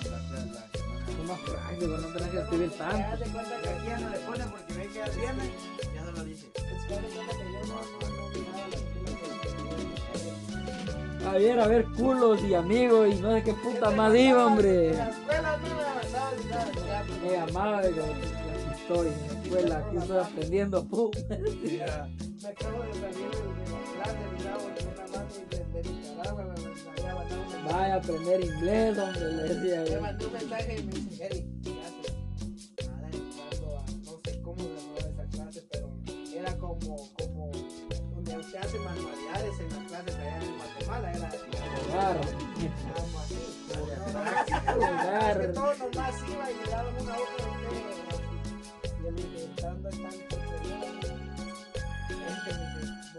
la- 0.10 0.18
la- 0.18 0.46
la 0.46 0.64
semana. 0.72 1.06
Son 1.16 1.26
más 1.28 1.40
prácticos, 1.42 2.02
no 2.02 2.08
tenés 2.14 2.30
que 2.30 2.38
escribir 2.40 2.72
tanto. 2.72 3.18
de 3.24 3.32
cuenta 3.32 3.62
que 3.62 3.70
aquí 3.70 3.90
no 4.04 4.10
le 4.10 4.18
pone 4.20 4.44
porque 4.46 4.74
ve 4.74 4.90
ya 4.94 5.06
se 5.06 6.12
lo 6.12 6.24
dice. 6.24 6.48
películas 6.90 7.86
A 11.28 11.32
ver, 11.34 11.60
a 11.60 11.68
ver, 11.68 11.86
culos 11.96 12.42
y 12.44 12.54
amigos 12.56 13.10
y 13.14 13.16
no 13.22 13.32
sé 13.34 13.44
qué 13.44 13.54
puta 13.54 13.92
más 13.92 14.16
iba, 14.16 14.46
hombre. 14.48 14.90
En 14.90 14.98
la 14.98 15.10
escuela 15.10 15.58
no 15.58 15.76
me 15.76 15.82
avanzaba 15.84 16.32
amaba 17.50 17.82
de 17.82 17.92
las 17.92 18.80
historias 18.80 19.16
en 19.16 19.28
la 19.28 19.34
escuela, 19.50 19.78
aquí 19.80 19.98
estoy 19.98 20.18
aprendiendo. 20.18 20.84
Me 20.90 22.48
acabo 22.48 22.84
de 22.84 22.94
salir 22.94 23.30
de 23.30 23.66
la 23.70 23.82
clase, 23.94 24.24
miraba 24.38 24.64
una 24.64 25.08
mano 25.12 25.30
de, 25.50 25.82
de 25.84 25.90
Nicaragua, 25.90 26.44
me. 26.46 27.72
Vaya 27.72 27.94
a 27.94 27.98
aprender 27.98 28.46
inglés, 28.46 28.98
hombre, 28.98 29.32
le 29.34 29.44
decía. 29.54 30.00
Mandó 30.02 30.28
un 30.28 30.34
mensaje 30.34 30.80
y 30.80 30.84
me 30.84 30.92
dice, 30.94 31.26
Eric, 31.26 31.46
gracias. 31.64 32.16
Nada, 32.88 33.08
entrando 33.12 33.78
a, 33.78 33.80
no 34.06 34.20
sé 34.24 34.42
cómo 34.42 34.58
llamaba 34.64 35.00
esa 35.00 35.26
clase, 35.26 35.68
pero 35.70 35.90
era 36.34 36.58
como, 36.58 36.96
como, 37.18 37.52
donde 38.16 38.44
se 38.46 38.58
hacen 38.58 38.84
manualidades 38.84 39.60
en 39.60 39.70
las 39.70 39.84
clases 39.90 40.16
allá 40.16 40.42
en 40.42 40.58
Guatemala, 40.58 41.12
era 41.12 41.30
Claro. 41.92 42.20
así. 42.22 42.70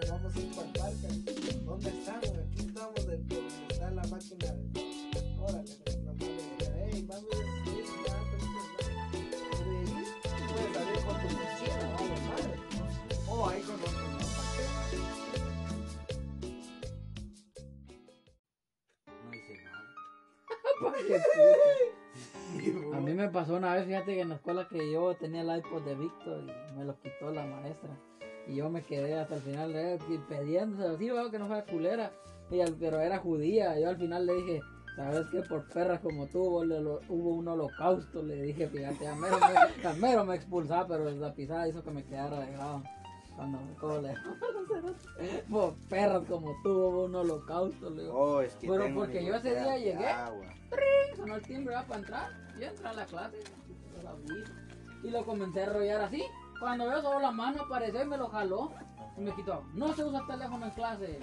Vamos 0.08 0.34
a 0.34 0.40
ir 0.40 0.50
para 0.54 0.66
el 0.66 0.72
parque. 0.72 1.08
¿Dónde 1.64 1.88
estamos? 1.90 2.30
Aquí 2.30 2.60
estamos 2.66 3.06
de, 3.06 3.16
por 3.18 3.38
donde 3.38 3.66
está 3.68 3.90
la 3.90 4.02
máquina 4.04 4.52
de. 4.52 4.80
Órale, 5.40 5.74
la 6.04 6.12
madre 6.12 6.28
me 6.28 6.42
decía, 6.42 6.88
hey, 6.92 7.06
vamos 7.08 7.28
de 7.30 7.36
ahí 7.36 7.80
puedes 10.52 10.72
salir 10.72 11.00
con 11.04 11.16
tu 11.20 11.28
mochila, 11.34 11.86
vale, 11.94 12.16
madre. 12.28 12.54
Oh, 13.28 13.48
ahí 13.48 13.62
conozco 13.62 14.04
una 14.06 14.18
No 19.24 19.30
dice 19.30 19.54
nada. 19.64 19.88
Qué 21.06 22.62
puta. 22.74 22.96
A 22.96 23.00
mí 23.00 23.14
me 23.14 23.28
pasó 23.28 23.54
una 23.56 23.74
vez, 23.74 23.86
fíjate 23.86 24.14
que 24.14 24.20
en 24.20 24.28
la 24.30 24.34
escuela 24.36 24.68
que 24.68 24.92
yo 24.92 25.14
tenía 25.16 25.42
el 25.42 25.58
iPod 25.58 25.82
de 25.82 25.94
Víctor 25.94 26.42
y 26.42 26.72
me 26.76 26.84
lo 26.84 26.98
quitó 27.00 27.30
la 27.30 27.46
maestra. 27.46 27.96
Y 28.46 28.56
yo 28.56 28.68
me 28.70 28.82
quedé 28.82 29.18
hasta 29.18 29.36
el 29.36 29.42
final 29.42 29.72
de 29.72 29.98
pidiendo, 30.28 30.88
así 30.88 31.10
veo 31.10 31.30
que 31.30 31.38
no 31.38 31.46
fuera 31.46 31.64
culera. 31.64 32.10
Y 32.50 32.60
al- 32.60 32.74
pero 32.74 33.00
era 33.00 33.18
judía. 33.18 33.78
Yo 33.78 33.88
al 33.90 33.96
final 33.98 34.26
le 34.26 34.34
dije, 34.34 34.60
Sabes 34.96 35.28
que 35.30 35.40
por 35.42 35.66
perras 35.68 36.00
como 36.00 36.26
tú 36.26 36.42
hubo, 36.42 36.62
el 36.64 36.72
holo- 36.72 37.00
hubo 37.08 37.30
un 37.36 37.46
holocausto, 37.46 38.22
le 38.22 38.42
dije, 38.42 38.66
fíjate, 38.66 39.06
a 39.06 39.14
mero 39.14 39.38
me, 39.38 39.46
a 39.88 39.92
mero 39.94 40.24
me 40.24 40.34
expulsaba, 40.34 40.88
pero 40.88 41.08
la 41.12 41.32
pisada 41.32 41.68
hizo 41.68 41.82
que 41.82 41.90
me 41.92 42.04
quedara 42.04 42.40
dejado. 42.40 42.82
Cuando 43.36 43.58
¿cómo 43.78 43.98
le 43.98 44.14
Por 45.48 45.74
perras 45.88 46.24
como 46.28 46.54
tú 46.62 46.70
hubo 46.70 47.04
un 47.04 47.14
holocausto, 47.14 47.88
le 47.88 48.02
digo. 48.02 48.14
Oh, 48.14 48.40
es 48.42 48.54
que 48.56 48.68
Pero 48.68 48.92
porque 48.94 49.24
yo 49.24 49.36
ese 49.36 49.50
día 49.50 49.78
llegué. 49.78 50.06
agua. 50.06 50.46
sonó 51.16 51.36
el 51.36 51.42
timbre 51.42 51.74
para 51.88 52.00
entrar. 52.00 52.30
Yo 52.60 52.66
entré 52.66 52.88
a 52.88 52.92
la 52.92 53.06
clase 53.06 53.36
lo 54.02 55.08
y 55.08 55.10
lo 55.10 55.24
comencé 55.24 55.60
a 55.60 55.64
enrollar 55.64 56.00
así. 56.02 56.22
Cuando 56.60 56.86
veo 56.88 57.02
solo 57.02 57.20
la 57.20 57.30
mano 57.30 57.62
apareció 57.62 58.02
y 58.02 58.06
me 58.06 58.16
lo 58.16 58.28
jaló 58.28 58.70
y 59.16 59.20
me 59.22 59.34
quitó. 59.34 59.64
No 59.74 59.92
se 59.94 60.04
usa 60.04 60.22
teléfono 60.26 60.66
en 60.66 60.70
clase. 60.72 61.18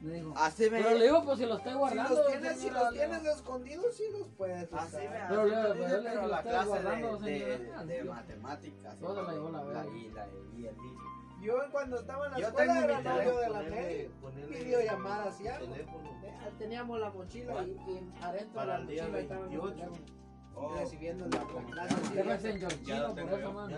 Me 0.00 0.12
dijo. 0.14 0.32
Así 0.36 0.70
me. 0.70 0.80
Pero 0.80 0.94
le 0.96 1.04
digo, 1.06 1.24
pues 1.24 1.38
si 1.38 1.46
lo 1.46 1.56
estoy 1.56 1.72
Si 1.72 1.78
guardando. 1.78 2.14
los 2.14 2.26
tienes, 2.28 2.56
si 2.60 2.70
los 2.70 2.82
le 2.82 2.90
digo. 2.90 2.92
tienes 3.18 3.24
escondidos, 3.36 3.96
sí 3.96 4.04
los 4.16 4.28
puedes 4.28 4.72
Así 4.72 4.96
me, 4.96 5.06
usar. 5.06 5.22
así 5.22 5.28
Pero 5.28 5.42
me 5.42 6.10
si 6.22 6.28
la 6.28 6.42
clase 6.42 6.68
guardando, 6.68 7.16
de, 7.18 8.04
matemáticas. 8.04 9.00
yo 9.00 9.14
se 9.14 9.22
la 9.24 9.32
llevo 9.32 9.48
la 9.50 9.64
verga. 9.64 9.86
y 9.86 10.08
la 10.10 10.26
y 10.56 10.66
el 10.66 10.74
vídeo. 10.76 10.98
Yo 11.40 11.54
cuando 11.72 12.00
estaba 12.00 12.26
en 12.26 12.32
la 12.32 12.38
Yo 12.40 12.46
escuela 12.48 12.84
era 12.84 13.00
novio 13.00 13.36
de 13.38 13.48
la 13.50 13.62
Nelly. 13.62 14.10
Videollamadas 14.48 15.40
y 15.40 15.48
algo. 15.48 15.72
teléfono. 15.72 16.10
Eh, 16.22 16.52
Teníamos 16.58 17.00
la 17.00 17.10
mochila 17.10 17.62
y, 17.62 17.70
y 17.70 18.12
adentro 18.22 18.54
Para 18.54 18.74
de 18.74 18.80
el 18.80 18.86
la 18.86 18.90
día 18.92 19.02
mochila 19.02 19.18
estaba 19.20 19.40
el 19.40 19.48
28. 19.48 19.74
teléfono. 19.74 20.18
Oh, 20.54 20.74
recibiendo 20.76 21.26
la, 21.28 21.38
la 21.38 21.44
¿cómo 21.46 21.70
clase. 21.70 21.94
se 21.94 21.96
sí, 21.96 22.02
Usted 22.08 22.24
me 22.24 22.28
ya 22.30 22.38
sé. 22.38 22.48
enseñó 22.50 22.68
Ya 22.68 22.76
lo 22.76 22.84
chino 22.84 23.14
tengo 23.14 23.28
por 23.30 23.38
eso, 23.40 23.48
yo, 23.48 23.52
mano. 23.52 23.76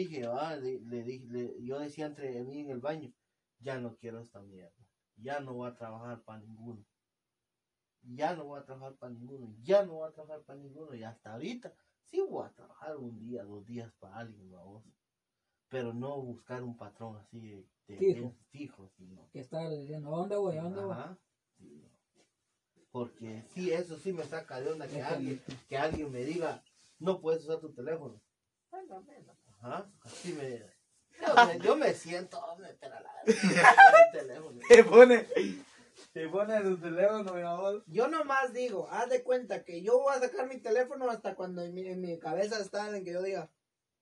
Dije, 0.00 0.24
ah, 0.24 0.56
le, 0.56 0.80
le 0.80 1.04
le- 1.04 1.62
yo 1.62 1.78
decía 1.78 2.06
entre 2.06 2.42
mí 2.44 2.60
en 2.60 2.70
el 2.70 2.80
baño, 2.80 3.12
ya 3.58 3.78
no 3.78 3.96
quiero 3.96 4.20
esta 4.20 4.40
mierda, 4.40 4.82
ya 5.16 5.40
no 5.40 5.52
voy 5.52 5.68
a 5.68 5.74
trabajar 5.74 6.22
para 6.22 6.40
ninguno, 6.40 6.82
ya 8.02 8.34
no 8.34 8.44
voy 8.46 8.60
a 8.60 8.64
trabajar 8.64 8.96
para 8.96 9.12
ninguno, 9.12 9.54
ya 9.62 9.84
no 9.84 9.92
voy 9.96 10.08
a 10.08 10.12
trabajar 10.12 10.42
para 10.46 10.58
ninguno, 10.58 10.94
y 10.94 11.02
hasta 11.02 11.34
ahorita 11.34 11.74
sí 12.04 12.18
voy 12.22 12.46
a 12.46 12.52
trabajar 12.54 12.96
un 12.96 13.18
día, 13.18 13.44
dos 13.44 13.62
días 13.66 13.92
para 13.98 14.16
alguien, 14.16 14.50
vamos, 14.50 14.82
pero 15.68 15.92
no 15.92 16.18
buscar 16.22 16.62
un 16.62 16.78
patrón 16.78 17.18
así 17.18 17.38
de, 17.38 17.66
de- 17.88 17.98
Fijo. 17.98 18.34
fijo, 18.48 18.88
sino 18.96 19.28
Que 19.32 19.40
está 19.40 19.68
diciendo, 19.68 20.14
¿a 20.14 20.18
dónde 20.20 20.36
voy? 20.36 20.56
¿A 20.56 20.62
dónde 20.62 20.80
voy? 20.80 20.92
Ajá, 20.92 21.18
sí, 21.58 21.64
no. 21.74 21.90
Porque 22.90 23.44
sí, 23.52 23.70
eso 23.70 23.98
sí 23.98 24.14
me 24.14 24.24
saca 24.24 24.60
de 24.62 24.70
onda 24.70 24.88
que 24.88 25.02
alguien, 25.02 25.42
que 25.68 25.76
alguien 25.76 26.10
me 26.10 26.24
diga, 26.24 26.64
no 26.98 27.20
puedes 27.20 27.44
usar 27.44 27.60
tu 27.60 27.70
teléfono. 27.74 28.18
Bueno, 28.70 29.02
bueno, 29.02 29.32
Ajá, 29.62 29.86
así 30.02 30.32
me. 30.32 30.62
Yo 31.20 31.46
me, 31.46 31.58
yo 31.58 31.76
me 31.76 31.92
siento, 31.94 32.38
oh, 32.42 32.58
la 32.60 32.70
el 32.70 32.78
teléfono. 34.12 34.58
Te 34.68 34.84
pone. 34.84 35.26
Te 36.12 36.28
pone 36.28 36.76
teléfono, 36.76 37.34
mi 37.34 37.42
amor. 37.42 37.84
Yo 37.86 38.08
nomás 38.08 38.52
digo, 38.54 38.88
haz 38.90 39.10
de 39.10 39.22
cuenta 39.22 39.62
que 39.64 39.82
yo 39.82 39.98
voy 40.00 40.14
a 40.16 40.20
sacar 40.20 40.46
mi 40.48 40.56
teléfono 40.58 41.10
hasta 41.10 41.34
cuando 41.34 41.62
en 41.62 41.74
mi, 41.74 41.86
en 41.86 42.00
mi 42.00 42.18
cabeza 42.18 42.58
está 42.60 42.96
en 42.96 43.04
que 43.04 43.12
yo 43.12 43.22
diga, 43.22 43.50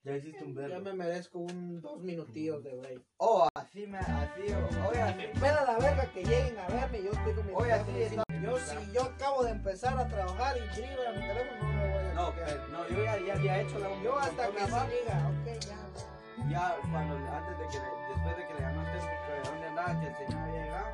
Ya 0.03 0.15
hiciste 0.15 0.45
un 0.45 0.55
ya 0.55 0.61
verbo. 0.61 0.79
me 0.81 0.93
merezco 0.93 1.39
un 1.39 1.81
dos 1.81 1.99
minutillos 1.99 2.63
de 2.63 2.73
break. 2.75 3.01
Oh, 3.17 3.49
así 3.53 3.85
me. 3.85 3.97
Así. 3.97 4.43
Oye, 4.89 5.01
así. 5.01 5.23
Espera 5.25 5.65
la 5.65 5.77
verga 5.77 6.11
que 6.13 6.23
lleguen 6.23 6.57
a 6.57 6.67
verme, 6.69 7.03
yo 7.03 7.11
estoy 7.11 7.33
con 7.33 7.45
mi 7.47 7.53
Oye, 7.53 7.71
teléfono 7.71 7.97
sí, 7.97 8.03
encima. 8.03 8.23
Yo 8.41 8.57
si 8.59 8.91
yo 8.93 9.03
acabo 9.03 9.43
de 9.43 9.51
empezar 9.51 9.99
a 9.99 10.07
trabajar 10.07 10.57
y 10.57 10.61
escribo 10.61 11.01
a 11.05 11.11
mi 11.11 11.19
teléfono, 11.27 11.78
no 12.19 12.67
No, 12.71 12.87
yo 12.89 13.03
ya, 13.03 13.17
ya 13.25 13.33
había 13.33 13.61
hecho 13.61 13.79
la 13.79 13.87
Yo 14.03 14.19
hasta 14.19 14.47
que 14.47 14.59
diga, 14.87 15.29
ok, 15.29 15.59
ya. 15.65 15.77
Ya 16.49 16.75
cuando 16.91 17.15
antes 17.15 17.59
de 17.59 17.65
que 17.67 17.77
le- 17.79 18.13
después 18.13 18.37
de 18.37 18.47
que 18.47 18.53
le 18.55 18.59
llamaste 18.61 18.97
porque 18.99 19.49
dónde 19.49 19.67
andaba 19.67 19.99
que 19.99 20.07
el 20.07 20.15
señor 20.15 20.41
había 20.41 20.63
llegado, 20.63 20.87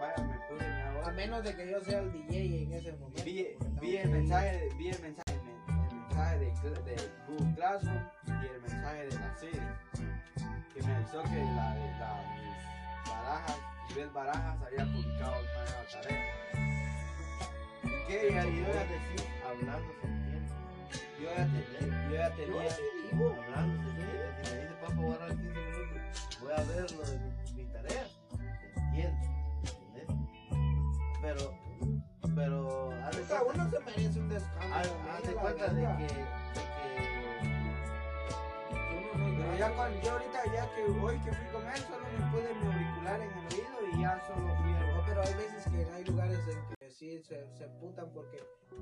vaya 0.00 0.22
me 0.24 0.38
puse 0.48 0.68
mi 0.68 1.08
A 1.08 1.10
menos 1.12 1.42
de 1.44 1.56
que 1.56 1.70
yo 1.70 1.80
sea 1.80 1.98
el 2.00 2.12
DJ 2.12 2.62
en 2.64 2.72
ese 2.74 2.92
momento. 2.92 3.24
Vi, 3.24 3.56
vi 3.80 3.96
el 3.96 4.02
que- 4.02 4.08
mensaje, 4.08 4.68
vi 4.76 4.88
el 4.90 5.00
mensaje, 5.02 5.32
el, 5.32 5.42
men- 5.42 5.88
el 5.90 5.96
mensaje 5.96 6.38
de, 6.38 6.46
de 6.82 7.10
Google 7.28 7.54
Classroom 7.54 8.02
y 8.26 8.46
el 8.46 8.60
mensaje 8.62 9.06
de 9.06 9.18
la 9.18 9.36
City 9.36 9.60
que 10.74 10.82
me 10.82 10.94
avisó 10.94 11.22
que 11.22 11.28
la, 11.56 11.74
la 11.74 12.22
mis 12.36 13.10
barajas, 13.10 13.58
Ibel 13.90 14.10
Barajas 14.10 14.56
había 14.66 14.84
publicado 14.84 15.32
una 15.40 15.64
nueva 15.64 15.84
tarea. 15.92 16.34
¿Y 17.84 18.06
qué? 18.06 18.28
Ya, 18.32 18.44
Yo 18.44 18.50
ya, 18.50 18.84
decir, 18.84 19.26
hablando 19.48 19.92
se. 20.00 20.29
Yo, 21.20 21.28
ya 21.36 21.44
te- 21.46 21.66
yo 21.80 22.14
ya 22.14 22.28
Yo 22.28 22.36
tenía. 22.36 22.66
así 22.70 22.82
digo, 23.10 23.26
hablando. 23.44 23.90
Si 23.90 23.96
me 23.96 24.02
dice, 24.60 24.74
papá, 24.80 24.94
voy 24.94 25.10
a 25.10 25.14
agarrar 25.14 25.36
15 25.36 25.60
minutos, 25.60 26.40
voy 26.40 26.52
a 26.52 26.62
ver 26.64 26.92
lo 26.92 27.02
de 27.04 27.18
mi, 27.18 27.52
mi 27.54 27.64
tarea. 27.72 28.04
Se 28.74 28.80
entiende. 28.80 29.26
¿entendés? 29.64 30.08
Pero, 31.22 31.42
pero, 32.34 32.90
Puta, 33.10 33.40
cuenta- 33.40 33.42
uno 33.54 33.70
se 33.70 33.80
merece 33.80 34.18
un 34.20 34.28
descanso. 34.28 34.74
haz- 34.74 35.22
de 35.26 35.34
cuenta 35.34 35.64
de 35.68 35.80
que, 35.80 36.14
de 36.14 36.24
Uno 38.90 39.26
no 39.30 39.38
Pero 39.38 39.56
ya 39.58 39.68
cuando 39.76 40.02
yo 40.02 40.10
ahorita 40.12 40.38
ya 40.54 40.64
que 40.74 40.82
hoy 41.00 41.18
que 41.20 41.32
fui 41.32 41.46
con 41.52 41.68
él 41.68 41.80
solo 41.82 42.04
me 42.06 42.30
puse 42.30 42.54
mi 42.54 42.66
auricular 42.72 43.20
en 43.20 43.30
el 43.30 43.46
oído 43.46 43.76
y 43.92 44.00
ya 44.00 44.20
solo 44.26 44.48
fui 44.56 44.72
a 44.72 45.06
pero 45.06 45.22
hay 45.22 45.34
veces 45.34 45.64
que 45.72 45.92
hay 45.92 46.04
lugares 46.04 46.38
en 46.48 46.60
que 46.68 46.79
sí 46.90 47.22
se, 47.22 47.46
se 47.54 47.68
putan 47.80 48.10
porque 48.12 48.38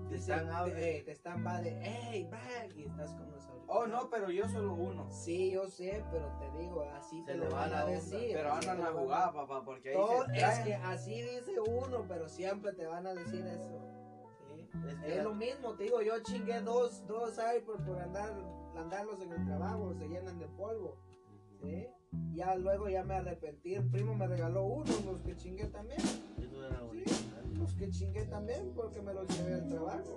Te 0.08 0.14
dicen, 0.16 0.38
están 0.40 0.64
te, 0.66 0.98
eh, 0.98 1.02
te 1.02 1.12
están 1.12 1.46
va 1.46 1.60
de, 1.60 1.78
hey, 1.82 2.28
back, 2.30 2.74
y 2.76 2.84
estás 2.84 3.12
con 3.14 3.30
los. 3.30 3.48
Oh 3.70 3.86
no, 3.86 4.08
pero 4.10 4.30
yo 4.30 4.48
solo 4.48 4.72
uno. 4.74 5.10
Sí, 5.10 5.50
yo 5.50 5.66
sé, 5.68 6.02
pero 6.10 6.26
te 6.38 6.58
digo, 6.58 6.84
así 6.94 7.20
Se 7.20 7.32
te 7.32 7.36
lo 7.36 7.50
va 7.50 7.60
van 7.60 7.72
a 7.74 7.84
onda, 7.84 7.86
decir. 7.86 8.30
Pero 8.32 8.52
andan 8.52 8.82
a 8.82 8.86
jugar, 8.92 9.32
papá, 9.34 9.62
porque 9.64 9.90
ahí 9.90 9.94
Todo- 9.94 10.24
se 10.26 10.36
es 10.38 10.58
que 10.60 10.74
así 10.74 11.20
dice 11.22 11.60
uno, 11.60 12.04
pero 12.08 12.28
siempre 12.28 12.72
te 12.72 12.86
van 12.86 13.06
a 13.06 13.14
decir 13.14 13.44
eso. 13.46 13.78
¿sí? 14.46 14.68
Es 14.88 14.94
que 15.00 15.08
Es 15.10 15.16
la- 15.18 15.22
lo 15.24 15.34
mismo, 15.34 15.74
te 15.74 15.84
digo, 15.84 16.00
yo 16.00 16.18
chingué 16.22 16.60
dos, 16.60 17.06
dos 17.06 17.38
iPods 17.56 17.82
por 17.82 17.98
andar, 18.00 18.32
andarlos 18.76 19.20
en 19.20 19.32
el 19.32 19.44
trabajo, 19.44 19.92
se 19.94 20.08
llenan 20.08 20.38
de 20.38 20.46
polvo. 20.48 20.96
¿sí? 21.60 21.88
Ya 22.32 22.54
luego 22.56 22.88
ya 22.88 23.04
me 23.04 23.16
arrepentí, 23.16 23.74
el 23.74 23.90
primo 23.90 24.14
me 24.14 24.26
regaló 24.26 24.64
uno, 24.64 24.92
los 25.04 25.20
que 25.20 25.36
chingué 25.36 25.66
también. 25.66 26.00
Que 27.78 27.90
chingué 27.90 28.24
también 28.26 28.72
porque 28.74 29.00
me 29.00 29.14
los 29.14 29.26
llevé 29.28 29.54
al 29.54 29.68
trabajo. 29.68 30.16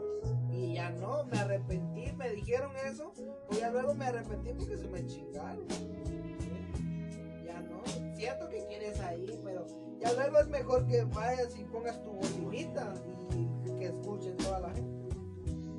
Y 0.50 0.74
ya 0.76 0.90
no, 0.92 1.24
me 1.26 1.38
arrepentí, 1.40 2.12
me 2.14 2.30
dijeron 2.32 2.72
eso, 2.86 3.14
pues 3.48 3.60
ya 3.60 3.72
luego 3.72 3.94
me 3.94 4.06
arrepentí 4.06 4.52
porque 4.54 4.78
se 4.78 4.88
me 4.88 5.06
chingaron. 5.06 5.66
¿sí? 5.70 7.46
Ya 7.46 7.62
no, 7.62 7.82
siento 8.16 8.50
que 8.50 8.66
quieres 8.68 9.00
ahí, 9.00 9.40
pero 9.44 9.66
ya 10.00 10.14
luego 10.14 10.40
es 10.40 10.48
mejor 10.48 10.88
que 10.88 11.04
vayas 11.04 11.56
y 11.58 11.64
pongas 11.66 12.02
tu 12.04 12.12
bolinita 12.12 12.94
y 13.36 13.48
que 13.78 13.86
escuchen 13.86 14.36
toda 14.38 14.60
la 14.62 14.70
gente. 14.74 15.16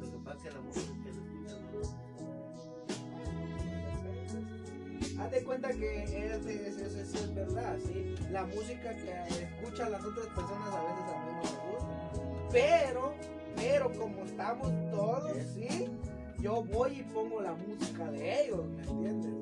Lo 0.01 0.11
que 0.11 0.19
pasa 0.19 0.37
es 0.37 0.43
que 0.43 0.51
la 0.51 0.61
música 0.61 0.93
que 1.03 1.13
se 1.13 1.21
escucha 1.21 1.57
no- 1.73 2.03
Haz 5.23 5.31
de 5.31 5.45
cuenta 5.45 5.73
que 5.73 6.03
es, 6.03 6.13
es, 6.13 6.47
es, 7.15 7.35
verdad, 7.35 7.79
¿sí? 7.85 8.15
La 8.31 8.45
música 8.47 8.97
que 8.97 9.13
escuchan 9.45 9.93
las 9.93 10.05
otras 10.05 10.27
personas 10.29 10.75
a 10.75 10.83
veces 10.83 11.05
a 11.07 11.19
mí 11.25 11.33
no 11.33 11.43
me 11.43 11.49
gusta. 11.69 11.72
Pero, 12.53 13.15
pero 13.57 13.93
como 13.93 14.25
estamos 14.25 14.71
todos, 14.91 15.33
¿sí? 15.55 15.89
Yo 16.41 16.63
voy 16.65 17.01
y 17.01 17.03
pongo 17.05 17.41
la 17.41 17.53
música 17.55 18.11
de 18.11 18.45
ellos, 18.45 18.67
¿me 18.69 18.83
entiendes? 18.83 19.33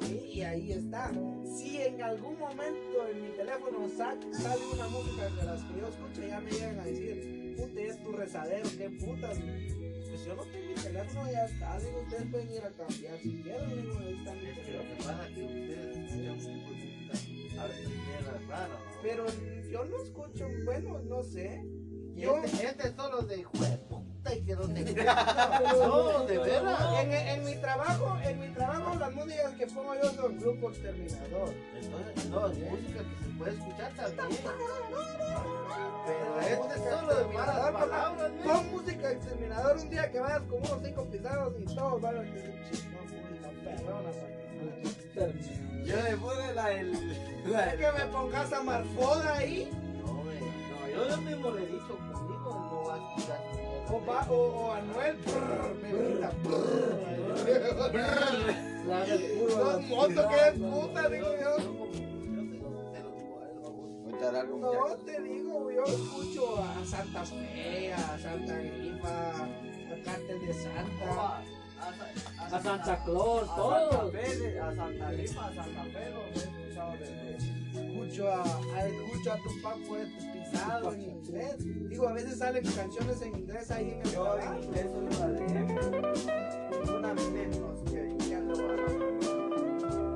Sí, 0.00 0.18
y 0.34 0.42
ahí 0.42 0.72
está. 0.72 1.10
Si 1.56 1.78
en 1.82 2.02
algún 2.02 2.38
momento 2.38 3.06
en 3.12 3.22
mi 3.22 3.28
teléfono 3.36 3.88
sa- 3.96 4.16
sale 4.32 4.60
una 4.72 4.88
música 4.88 5.28
de 5.28 5.44
las 5.44 5.62
que 5.64 5.80
yo 5.80 5.88
escucho, 5.88 6.26
ya 6.26 6.40
me 6.40 6.50
llegan 6.50 6.80
a 6.80 6.84
decir, 6.84 7.54
puta, 7.56 7.80
es 7.80 8.02
tu 8.02 8.12
rezadero, 8.12 8.68
qué 8.76 8.90
putas. 8.90 9.38
Pues 9.38 10.24
yo 10.24 10.34
no 10.34 10.42
tengo 10.44 10.68
mi 10.68 10.74
teléfono, 10.74 11.30
ya 11.30 11.44
está. 11.44 11.78
Digo, 11.78 12.00
ustedes 12.02 12.26
pueden 12.30 12.50
ir 12.50 12.62
a 12.64 12.70
cambiar 12.70 13.18
si 13.20 13.42
quieren. 13.42 13.82
Digo, 13.82 13.98
ahí 14.00 14.14
está 14.18 14.32
mi 14.34 14.46
Es 14.46 14.58
que 14.58 14.72
lo 14.72 14.80
teléfono. 14.82 14.96
que 14.96 15.04
pasa 15.04 15.28
es 15.28 15.34
que 15.34 15.44
ustedes 15.44 15.96
escuchan 15.96 16.30
un 16.30 16.38
tipo 16.40 16.70
de 16.70 16.76
música 17.14 17.62
a 17.62 17.66
veces 17.66 17.88
bien 17.88 18.48
rara, 18.48 18.68
¿no? 18.68 18.74
Pero 19.02 19.26
yo 19.70 19.84
no 19.84 20.02
escucho, 20.02 20.48
bueno, 20.64 20.98
no 21.00 21.22
sé. 21.22 21.62
Y 22.20 22.24
yo- 22.24 22.36
este, 22.44 22.66
este 22.66 22.88
es 22.88 22.94
solo 22.96 23.22
de 23.22 23.38
puta 23.38 24.34
y 24.34 24.42
que 24.42 24.54
no 24.54 24.66
de 26.26 26.38
verdad. 26.38 27.00
En, 27.02 27.12
en 27.12 27.44
mi 27.44 27.54
trabajo, 27.56 28.18
en 28.22 28.40
mi 28.40 28.48
trabajo 28.48 28.94
las 28.98 29.12
músicas 29.12 29.52
que 29.54 29.66
pongo 29.68 29.94
yo 29.94 30.10
son 30.12 30.38
Grupo 30.38 30.70
Exterminador. 30.70 31.54
Entonces, 31.80 32.26
no, 32.30 32.46
es 32.48 32.58
música 32.58 33.00
que 33.00 33.24
se 33.24 33.30
puede 33.38 33.52
escuchar 33.52 33.92
también. 34.16 34.40
Pero 36.06 36.40
este 36.40 36.74
es 36.74 36.90
solo 36.90 37.14
de 37.14 37.24
malas 37.34 37.70
palabras, 37.72 38.30
¿no? 38.32 38.52
Pon 38.52 38.70
música 38.70 39.10
Exterminador 39.10 39.76
un 39.78 39.90
día 39.90 40.10
que 40.10 40.20
vayas 40.20 40.42
con 40.42 40.58
unos 40.58 40.78
cinco 40.84 41.04
pisados 41.06 41.54
y 41.58 41.64
todos 41.74 42.00
van 42.02 42.16
a 42.16 42.20
decir, 42.20 42.54
chingón, 42.70 43.04
música 43.06 43.48
perrona. 43.64 44.10
para 44.10 45.32
que-". 45.32 45.60
Yo 45.86 45.96
le 45.96 46.16
puse 46.18 46.54
la 46.54 46.66
del. 46.68 47.50
La 47.50 47.66
del 47.66 47.78
que 47.78 47.92
me 47.92 48.04
pongas 48.12 48.52
a 48.52 48.62
Marfoda 48.62 49.34
ahí. 49.38 49.70
Yo 50.92 51.16
mismo 51.18 51.50
le 51.52 51.62
he 51.62 51.66
dicho, 51.66 51.98
conmigo 52.12 52.50
no 52.70 52.84
va 52.84 52.94
a 52.94 52.98
escuchar. 52.98 53.40
o, 53.88 54.04
va, 54.06 54.26
o, 54.30 54.34
o 54.34 54.72
Anuel, 54.72 55.16
grita, 55.82 56.30
brrr. 57.90 58.70
Que 60.28 60.48
es 60.48 60.54
puta, 60.58 61.08
digo 61.08 61.28
yo. 61.40 61.52
No, 64.20 64.96
te 65.06 65.22
digo, 65.22 65.70
yo 65.70 65.84
escucho 65.84 66.62
a 66.62 66.84
Santa 66.84 67.24
Fe, 67.24 67.92
a 67.92 68.18
Santa 68.18 68.58
Grifa, 68.58 69.30
a 69.30 70.02
Cártel 70.04 70.46
de 70.46 70.52
Santa. 70.54 71.42
A 72.38 72.60
Santa 72.60 73.04
Claus, 73.04 73.48
a 73.48 73.56
todo. 73.56 73.90
Santa 73.90 74.18
Fe, 74.18 74.60
a 74.60 74.74
Santa 74.74 75.12
Grifa, 75.12 75.46
a 75.46 75.54
Santa 75.54 75.84
Fe, 75.84 76.10
los 76.10 76.24
he 76.36 76.38
escuchado 76.38 76.92
desde. 76.98 77.59
Escucho 77.92 78.28
a, 78.28 78.42
a- 78.42 78.86
escucho 78.86 79.32
a 79.32 79.36
Tupac 79.38 79.78
Fuerte 79.84 80.14
pisado 80.32 80.92
en 80.92 81.00
inglés. 81.02 81.56
Digo, 81.88 82.08
a 82.08 82.12
veces 82.12 82.38
salen 82.38 82.64
canciones 82.64 83.20
en 83.22 83.36
inglés 83.38 83.70
ahí 83.70 83.90
en 83.90 84.00
el 84.00 84.10
Yo 84.12 84.34
en 84.34 84.40
trabajo. 84.40 84.62
inglés 84.62 84.86
solo 84.90 85.10
la 85.10 85.28
de 85.28 85.44
una 86.92 87.14
menos 87.14 87.82
que 87.90 88.16
ya 88.28 88.40
lo 88.40 88.54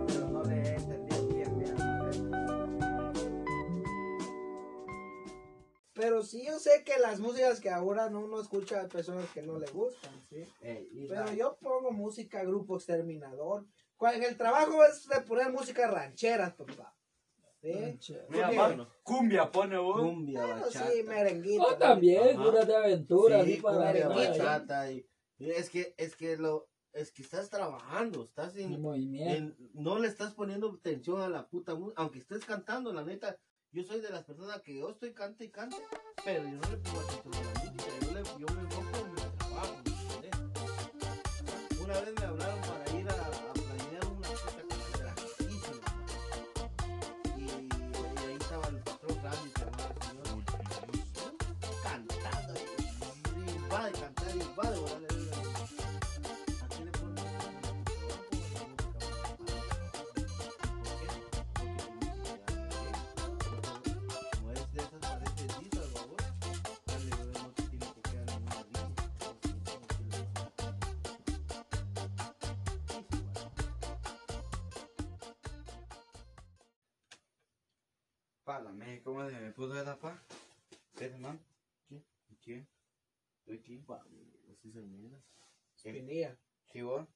pero 0.07 0.29
no 0.29 0.43
le 0.45 0.55
he 0.63 0.75
entendido 0.77 1.27
bien 1.29 1.59
bien. 1.59 1.77
Pero 5.95 6.23
sí 6.23 6.45
yo 6.47 6.59
sé 6.59 6.83
que 6.85 6.99
las 6.99 7.19
músicas 7.21 7.61
que 7.61 7.71
ahora 7.71 8.09
no 8.11 8.21
uno 8.21 8.41
escucha 8.41 8.81
a 8.83 8.89
personas 8.89 9.29
que 9.33 9.43
no 9.43 9.59
le 9.59 9.67
gustan, 9.71 10.13
¿sí? 10.29 10.45
Pero 11.09 11.25
la- 11.27 11.35
yo 11.35 11.57
pongo 11.61 11.91
música 11.93 12.43
grupo 12.45 12.77
exterminador. 12.77 13.67
El 14.01 14.37
trabajo 14.37 14.85
es 14.85 15.07
de 15.09 15.21
poner 15.23 15.51
música 15.51 15.87
ranchera, 15.91 16.55
papá. 16.57 16.95
¿Sí? 17.65 18.15
Mira, 18.29 18.89
cumbia 19.03 19.51
pone 19.51 19.79
vos. 19.79 20.01
Cumbia, 20.03 20.43
Bueno, 20.45 20.61
bachata. 20.67 20.91
sí, 20.91 21.03
merenguito. 21.03 21.63
O 21.63 21.75
también, 21.77 22.37
Ajá. 22.37 22.45
puras 22.45 22.67
de 22.67 22.77
aventura, 22.77 23.43
Sí, 23.45 23.57
para 23.63 24.23
ahí. 24.23 24.29
bachata 24.29 24.93
y, 24.93 25.09
y 25.39 25.51
es 25.51 25.71
que 25.71 25.95
es 25.97 26.15
que 26.15 26.37
lo 26.37 26.69
es 26.93 27.11
que 27.11 27.23
estás 27.23 27.49
trabajando, 27.51 28.23
estás 28.23 28.55
En 28.57 28.75
en, 28.75 28.83
movimiento. 28.83 29.35
en- 29.35 29.71
no 29.73 29.99
le 29.99 30.09
estás 30.09 30.35
poniendo 30.35 30.71
atención 30.79 31.21
a 31.23 31.29
la 31.29 31.49
puta 31.49 31.75
música, 31.75 32.01
aunque 32.03 32.19
estés 32.19 32.45
cantando, 32.45 32.93
la 32.93 33.03
neta, 33.03 33.37
yo 33.73 33.83
soy 33.83 34.01
de 34.01 34.11
las 34.11 34.25
personas 34.25 34.61
que 34.61 34.79
yo 34.79 34.91
estoy 34.91 35.13
cante 35.15 35.47
y 35.47 35.51
cante, 35.51 35.77
pero 36.25 36.45
yo 36.45 36.57
no 36.59 36.69
le 36.71 36.77
pongo 36.77 37.01
atención 37.01 37.35
a 37.35 37.41
la 37.41 37.65
música, 37.65 37.85
yo, 38.01 38.13
le, 38.13 38.23
yo 38.41 38.55
me 38.55 38.61
enfoco 38.63 38.99
en 38.99 39.13
mi 39.15 39.21
trabajo, 39.39 39.75
¿me 39.85 40.29
entendés? 40.29 41.81
Una 41.83 42.01
vez 42.01 42.15
me 42.21 42.25
hablaron 42.27 42.64
México, 78.75 79.13
¿cómo 79.13 79.29
se 79.29 79.37
me 79.41 79.51
puso 79.53 79.81
esa 79.81 79.97
pa? 79.97 80.21
¿Qué 80.97 81.09
man? 81.19 81.39
¿Qué? 81.89 82.03
¿Qué? 82.43 82.67
Estoy 83.41 83.59
aquí. 83.59 83.77
Pa, 83.79 84.03
así 84.53 84.73
se 84.73 84.81
mira. 84.81 85.19
Espinilla, 85.85 86.37
¿Sí 86.73 86.83
vos? 86.83 87.07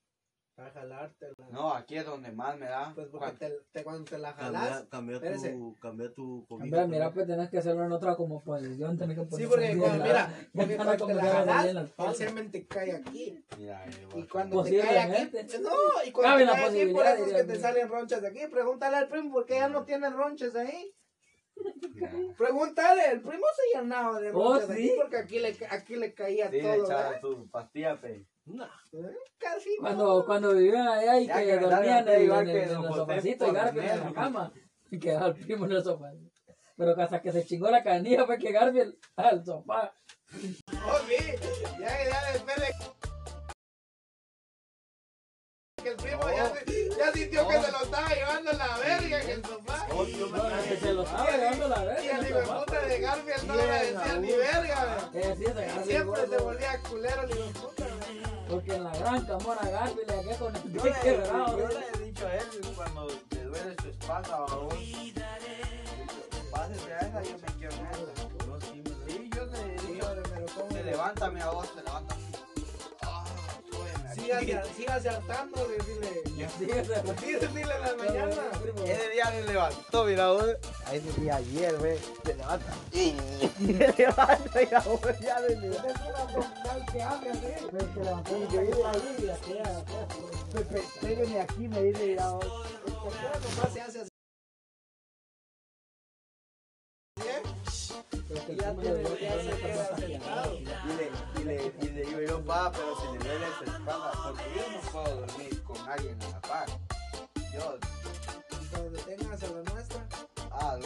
para 0.55 0.71
jalarte. 0.73 1.29
No, 1.53 1.73
aquí 1.73 1.97
es 1.97 2.05
donde 2.05 2.33
más 2.33 2.59
me 2.59 2.67
da. 2.67 2.93
Pues 2.93 3.07
porque 3.07 3.27
Cuando- 3.27 3.38
te, 3.38 3.62
te- 3.71 3.85
cuando 3.85 4.05
te 4.11 4.19
la 4.19 4.33
jalas. 4.33 4.87
Cambia, 4.91 5.21
cambia 5.21 5.53
tu, 5.53 5.77
cambia 5.81 6.12
tu 6.12 6.47
cobija. 6.49 6.65
Hombre, 6.65 6.69
mira, 6.88 7.05
también. 7.05 7.12
pues 7.15 7.27
tenés 7.29 7.49
que 7.50 7.59
hacerlo 7.59 7.85
en 7.85 7.93
otra 7.93 8.17
como 8.17 8.43
posición, 8.43 8.99
tenés 8.99 9.17
que 9.17 9.25
Sí, 9.25 9.29
poner 9.31 9.49
porque 9.49 9.77
cuando, 9.79 10.05
mira, 10.05 10.49
porque 10.53 10.77
cuando 10.77 11.07
te 11.07 11.15
la 11.15 11.45
la 11.45 11.88
el 12.09 12.15
semen 12.17 12.50
te 12.50 12.67
cae 12.67 12.91
aquí. 12.93 13.41
Mira, 13.57 13.87
Y 14.17 14.25
cuando 14.25 14.65
te 14.65 14.79
cae 14.81 14.99
aquí, 14.99 15.31
no, 15.62 15.71
y 16.04 16.11
cuando 16.11 16.45
te 16.45 16.49
cae 16.50 16.82
aquí, 16.82 16.93
por 16.93 17.06
eso 17.06 17.25
es 17.26 17.32
que 17.35 17.45
te 17.45 17.61
salen 17.61 17.89
ronchas 17.89 18.25
aquí. 18.25 18.41
Pregúntale 18.50 18.97
al 18.97 19.09
primo 19.09 19.30
por 19.32 19.47
qué 19.47 19.54
ya 19.54 19.69
no 19.69 19.85
tiene 19.85 20.11
ronchas 20.11 20.56
ahí. 20.56 20.93
Pregúntale, 22.36 23.10
el 23.12 23.21
primo 23.23 23.44
se 23.56 23.78
llenaba 23.78 24.21
de 24.21 24.30
Oh, 24.32 24.60
¿sí? 24.60 24.92
porque 24.97 25.16
aquí 25.18 25.38
le, 25.40 25.56
aquí 25.71 25.97
le 25.97 26.14
caía 26.14 26.49
Sí, 26.50 26.60
le 26.60 26.62
todo. 26.62 26.84
echaba 26.84 27.02
¿verdad? 27.04 27.21
tu 27.21 27.50
pastilla, 27.50 28.00
pe. 28.00 28.12
¿Eh? 28.14 28.26
Casi 29.38 29.71
no. 29.76 29.80
Cuando, 29.82 30.25
cuando 30.25 30.54
vivían 30.54 30.86
allá 30.88 31.18
y 31.18 31.26
Ya 31.26 31.38
que, 31.44 31.58
dormían 31.58 32.08
en, 32.08 32.14
en, 32.14 32.21
en 32.23 32.28
Don 32.28 32.49
el 32.49 32.66
José 32.88 32.94
sofacito 32.99 33.49
y 33.49 33.52
Garfield 33.52 33.90
en 33.90 34.04
la 34.04 34.12
cama 34.12 34.52
y 34.90 34.99
quedaba 34.99 35.26
el 35.26 35.34
primo 35.34 35.66
en 35.66 35.73
el 35.73 35.82
sofá. 35.84 36.12
Pero 36.76 37.00
hasta 37.02 37.21
que 37.21 37.32
se 37.32 37.44
chingó 37.44 37.71
la 37.71 37.82
canilla 37.82 38.25
fue 38.25 38.38
que 38.38 38.52
Garfield 38.52 38.97
al 39.16 39.44
sofá. 39.44 39.92
Oh, 40.32 40.99
sí. 41.08 41.16
Ya, 41.80 41.88
ya 42.08 42.32
después 42.32 42.56
de 42.56 42.68
que 45.82 45.88
el 45.90 45.97
primo 45.97 46.23
ya, 46.30 46.49
se- 46.54 46.88
ya 46.97 47.12
sintió 47.12 47.49
que 47.49 47.60
se 47.60 47.73
lo 47.73 47.82
estaba 47.82 48.08
llevando 48.14 48.52
la 48.52 48.64
el 48.64 48.82
oh, 49.99 50.06
se. 50.06 50.75
Y 54.19 54.37
verga, 54.37 55.11
Eh, 55.15 55.34
se. 55.87 56.04
Porque 58.49 58.75
en 58.75 58.84
la 58.84 58.91
gran 58.97 59.26
camora 59.26 59.61
Garfield 59.69 60.11
le 60.11 60.21
quedé 60.23 60.37
con 60.37 60.56
el 60.56 60.73
Yo 60.73 60.84
le, 60.84 60.91
yo 61.58 61.69
le 61.69 61.87
he 61.95 61.99
dicho 62.06 62.26
a 62.26 62.34
él 62.34 62.47
cuando 62.75 63.06
te 63.28 63.45
duele 63.45 63.76
su 63.82 63.89
espalda, 63.89 64.39
babón. 64.41 64.69
Pásese 66.50 66.93
a 66.95 66.99
esa, 67.00 67.23
yo 67.23 67.37
me 67.39 67.52
quiero 67.58 67.75
en 67.75 67.87
esa. 67.87 67.99
Sí, 69.06 69.30
yo 69.34 69.45
le 69.47 69.58
he 69.75 69.78
Sí, 69.78 69.87
dicho. 69.93 70.06
hombre, 70.63 70.82
me 71.30 71.41
lo 71.41 72.27
Sígase, 74.28 74.75
sígase 74.76 75.08
hartando, 75.08 75.67
decirle. 75.69 76.23
Sí, 76.58 77.32
decirle 77.32 77.62
en 77.62 77.69
la 77.69 77.95
mañana. 77.97 78.36
Ese 78.84 79.08
día 79.08 79.30
le 79.30 79.43
levantó, 79.45 80.04
mira 80.04 80.32
vos. 80.32 80.45
A 80.84 80.95
ese 80.95 81.21
día 81.21 81.36
ayer, 81.36 81.78
ve. 81.78 81.99
Se 82.26 82.34
levanta. 82.34 82.73
Y 82.93 83.17
se 83.67 83.95
levanta, 83.97 84.50
mira 84.54 84.80
vos, 84.80 85.00
ya 85.21 85.41
le 85.41 85.49
Es 85.49 85.56
una 85.56 86.19
abdominal 86.19 86.86
que 86.93 87.02
habla, 87.02 87.32
¿sí? 87.32 87.41
Se 87.95 88.00
levantó 88.04 88.36
y 88.36 88.52
yo 88.52 88.62
iba 88.64 88.91
ahí 88.91 89.30
aquí, 89.30 89.58
aquí. 89.58 90.80
Pégame 91.00 91.41
aquí, 91.41 91.69
me 91.69 91.82
dice, 91.84 92.06
mira 92.06 92.28
portero 92.28 93.41
nomás 93.41 93.73
se 93.73 93.80
hace 93.80 94.00
así. 94.00 94.08
Y 98.50 98.56
ya 98.56 98.71
el 98.71 98.76
y 101.54 101.89
le, 101.89 102.04
digo 102.04 102.21
yo, 102.21 102.45
va, 102.45 102.71
pero 102.71 102.95
si 103.00 103.06
le 103.06 103.19
duele 103.19 103.47
su 103.58 103.65
espalda, 103.65 104.13
porque 104.23 104.45
yo 104.54 104.63
no 104.71 104.91
puedo 104.93 105.17
dormir 105.21 105.63
con 105.63 105.89
alguien 105.89 106.19
a 106.23 106.28
la 106.28 106.41
par. 106.43 106.69
Yo, 107.54 107.78
Donde 108.73 109.02
tengas 109.02 109.43
a 109.43 109.47
la 109.47 109.63
nuestra. 109.73 110.06
ah, 110.52 110.78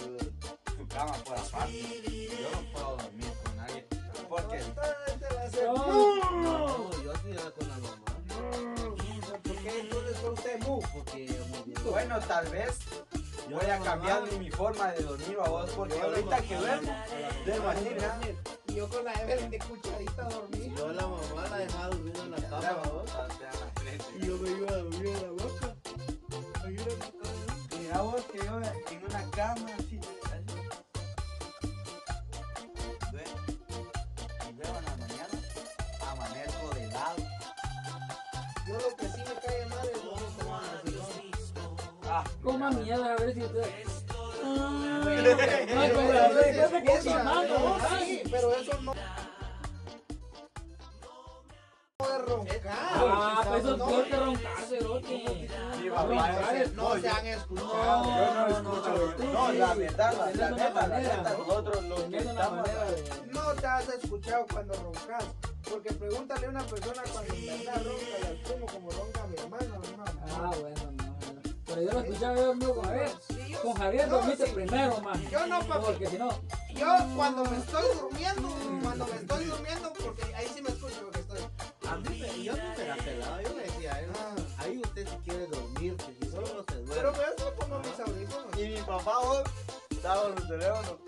su 0.77 0.89
cama 0.89 1.13
por 1.25 1.39
aparte. 1.39 2.29
Yo 2.31 2.51
no 2.51 2.73
puedo 2.73 2.97
dormir 2.97 3.33
con 3.45 3.61
alguien. 3.61 3.87
Porque. 4.29 4.61
No. 5.65 6.43
No, 6.43 7.03
yo 7.03 7.13
sí 7.15 7.51
con 7.59 7.69
la 7.69 7.79
mamá. 7.79 8.03
¿Por 9.43 9.57
qué 9.57 9.81
entonces 9.81 10.19
fue 10.19 10.31
usted 10.31 10.61
mu? 10.61 10.81
Porque 10.93 11.29
bueno, 11.91 12.19
tal 12.21 12.47
vez 12.49 12.79
Yo 13.49 13.59
voy 13.59 13.67
a 13.71 13.79
mamá- 13.79 13.85
cambiar 13.85 14.23
mi 14.39 14.51
forma 14.51 14.93
de 14.93 15.03
dormir 15.03 15.37
a 15.45 15.49
vos, 15.49 15.71
porque 15.77 15.99
yo 15.99 16.05
ahorita 16.05 16.25
mamá- 16.31 16.43
que 16.49 16.57
duermo, 16.57 16.93
duermo 17.45 17.69
así. 17.69 17.89
Y 18.69 18.75
yo 18.75 18.89
con 18.89 19.05
la 19.05 19.13
Evelyn 19.15 19.51
de 19.51 19.59
cucharita 19.59 20.27
a 20.27 20.29
dormir. 20.31 20.75
Yo 20.77 20.93
la 20.93 21.07
mamá 21.07 21.49
la 21.51 21.59
dejaba 21.59 21.89
durmiendo 21.89 22.23
en 22.25 22.31
la 22.31 22.49
cama, 22.49 22.83
¿no? 22.85 23.03
Y 24.17 24.27
yo 24.27 24.37
me 24.39 24.51
iba 24.51 24.69
a 24.71 24.73
dormir 24.77 25.07
en 25.07 25.23
la 25.23 25.31
boca. 25.31 25.75
Mira 27.79 28.01
vos 28.01 28.23
que 28.33 28.39
yo 28.39 28.45
en 28.45 29.05
una 29.05 29.31
cama 29.33 29.67
así, 29.79 30.01
así. 30.25 30.57
Duermo. 33.11 33.41
Y 34.49 34.53
luego 34.55 34.79
en 34.79 34.85
la 34.85 34.97
mañana 34.97 35.37
amanezco 36.11 36.75
de 36.75 36.87
lado. 36.87 37.17
Yo 38.67 38.75
lo 38.75 38.97
que 38.97 39.09
sí 39.09 39.23
Coma 42.43 42.71
mierda, 42.71 43.13
a 43.13 43.17
ver 43.17 43.35
si 43.35 43.41
pero 48.31 48.53
eso 48.55 48.81
no. 48.83 48.95
No 52.01 52.09
de 52.09 52.19
roncar. 52.19 52.61
Ah, 52.69 53.45
pues 53.47 53.61
eso 53.61 53.73
es 53.73 53.79
No, 53.79 53.87
peor 53.87 54.05
que 54.09 54.17
roncar, 54.17 54.53
cerote. 54.69 55.49
mi 55.81 55.89
no, 55.89 55.95
papá 55.95 56.53
es- 56.57 56.73
no 56.73 56.99
se 57.01 57.09
han 57.09 57.27
escuchado. 57.27 58.05
Yo 58.05 58.35
no 58.35 58.47
escucho. 58.49 59.15
la 59.53 59.75
neta, 59.77 60.87
neta, 60.89 61.23
¿no? 61.23 61.39
nosotros 61.39 61.85
los 61.85 62.01
que 62.03 62.09
Tienes 62.09 62.25
una 62.27 62.33
estamos. 62.43 62.59
manera 62.67 62.85
de. 62.91 63.27
No 63.33 63.53
te 63.55 63.67
has 63.67 63.89
escuchado 63.89 64.47
cuando 64.53 64.75
roncas. 64.75 65.25
Porque 65.71 65.93
pregúntale 65.93 66.47
a 66.47 66.51
una 66.51 66.65
persona 66.65 67.03
cuando 67.13 67.35
verdad 67.35 67.83
ronca 67.85 68.12
Yo 72.23 72.55
yo 72.55 72.75
con 72.75 72.85
Javier. 72.85 73.11
Sí, 73.29 73.49
yo- 73.51 73.63
Con 73.63 73.75
Javier 73.75 74.09
no, 74.09 74.17
dormiste 74.19 74.47
sí. 74.47 74.53
primero, 74.53 75.01
man. 75.01 75.29
Yo 75.31 75.47
no, 75.47 75.61
papi. 75.67 75.85
Porque 75.87 76.07
si 76.07 76.19
no. 76.19 76.31
Yo 76.71 76.79
yo 76.79 77.17
cuando 77.17 77.45
me 77.45 77.57
estoy 77.59 77.83
durmiendo, 78.01 78.49
cuando 78.83 79.07
me 79.07 79.17
estoy 79.17 79.45
durmiendo, 79.45 79.93
porque 79.93 80.35
ahí 80.35 80.47
sí 80.55 80.63
me 80.63 80.69
escucho 80.71 81.01
porque 81.03 81.21
estoy. 81.21 81.41
A 81.89 81.97
mí 81.97 82.19
me, 82.21 82.43
yo 82.45 82.57
no 82.57 82.63
me 82.77 82.85
la 82.87 82.97
pelaba, 82.97 83.43
yo 83.43 83.49
le 83.57 83.63
decía 83.65 84.01
él, 84.01 84.11
Ah. 84.19 84.35
ahí 84.59 84.81
usted 84.83 85.07
si 85.09 85.17
quiere 85.29 85.47
dormirse, 85.49 86.17
si 86.21 86.29
solo 86.31 86.65
se 86.69 86.77
duerme. 86.77 86.95
Pero 86.95 87.13
por 87.13 87.25
eso 87.25 87.55
pongo 87.59 87.79
mis 87.81 88.01
audífonos. 88.01 88.59
Y 88.59 88.69
mi 88.69 88.81
papá, 88.83 89.19
vos, 89.19 89.43
estaba 89.91 90.29
en 90.29 90.39
el 90.39 90.49
teléfono. 90.49 90.99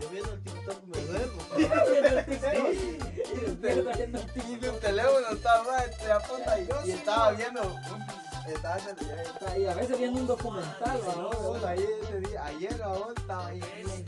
Yo 0.00 0.08
viendo 0.10 0.32
el 0.32 0.42
TikTok 0.42 0.82
me 0.84 1.00
duermo. 1.02 1.42
Y 3.62 4.56
mi 4.56 4.78
teléfono 4.80 5.28
estaba 5.32 5.84
entre 5.84 6.08
la 6.08 6.18
punta 6.20 6.58
y, 6.58 6.68
y 6.88 6.90
estaba 6.92 7.30
viendo. 7.32 7.60
Estaba 8.46 8.74
a 8.74 9.74
veces 9.74 9.98
viendo 9.98 10.20
un 10.20 10.26
documental, 10.26 11.00
No, 11.16 11.66
ayer, 11.68 11.88
ese 12.02 12.20
día- 12.20 12.44
ayer 12.44 12.82
aún 12.82 13.14
estaba 13.16 13.46
ahí 13.46 13.60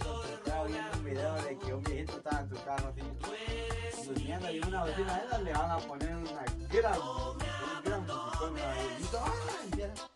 concentrado 0.02 0.64
viendo 0.66 0.98
un 0.98 1.04
video 1.04 1.34
de 1.42 1.58
que 1.58 1.74
un 1.74 1.82
viejito 1.84 2.16
estaba 2.16 2.40
en 2.40 2.48
su 2.48 2.64
carro 2.64 2.88
así 2.88 4.04
durmiendo 4.06 4.50
y 4.50 4.58
una 4.60 4.84
vecina 4.84 5.18
de 5.20 5.26
esas 5.26 5.42
le 5.42 5.52
van 5.52 5.70
a 5.70 5.78
poner 5.78 6.16
una 6.16 6.44
gran, 6.72 7.00
un 7.00 7.38
gran 7.84 8.00
musicón 8.06 8.58
ahí. 8.58 8.96
Y 9.00 9.04
todo, 9.04 10.08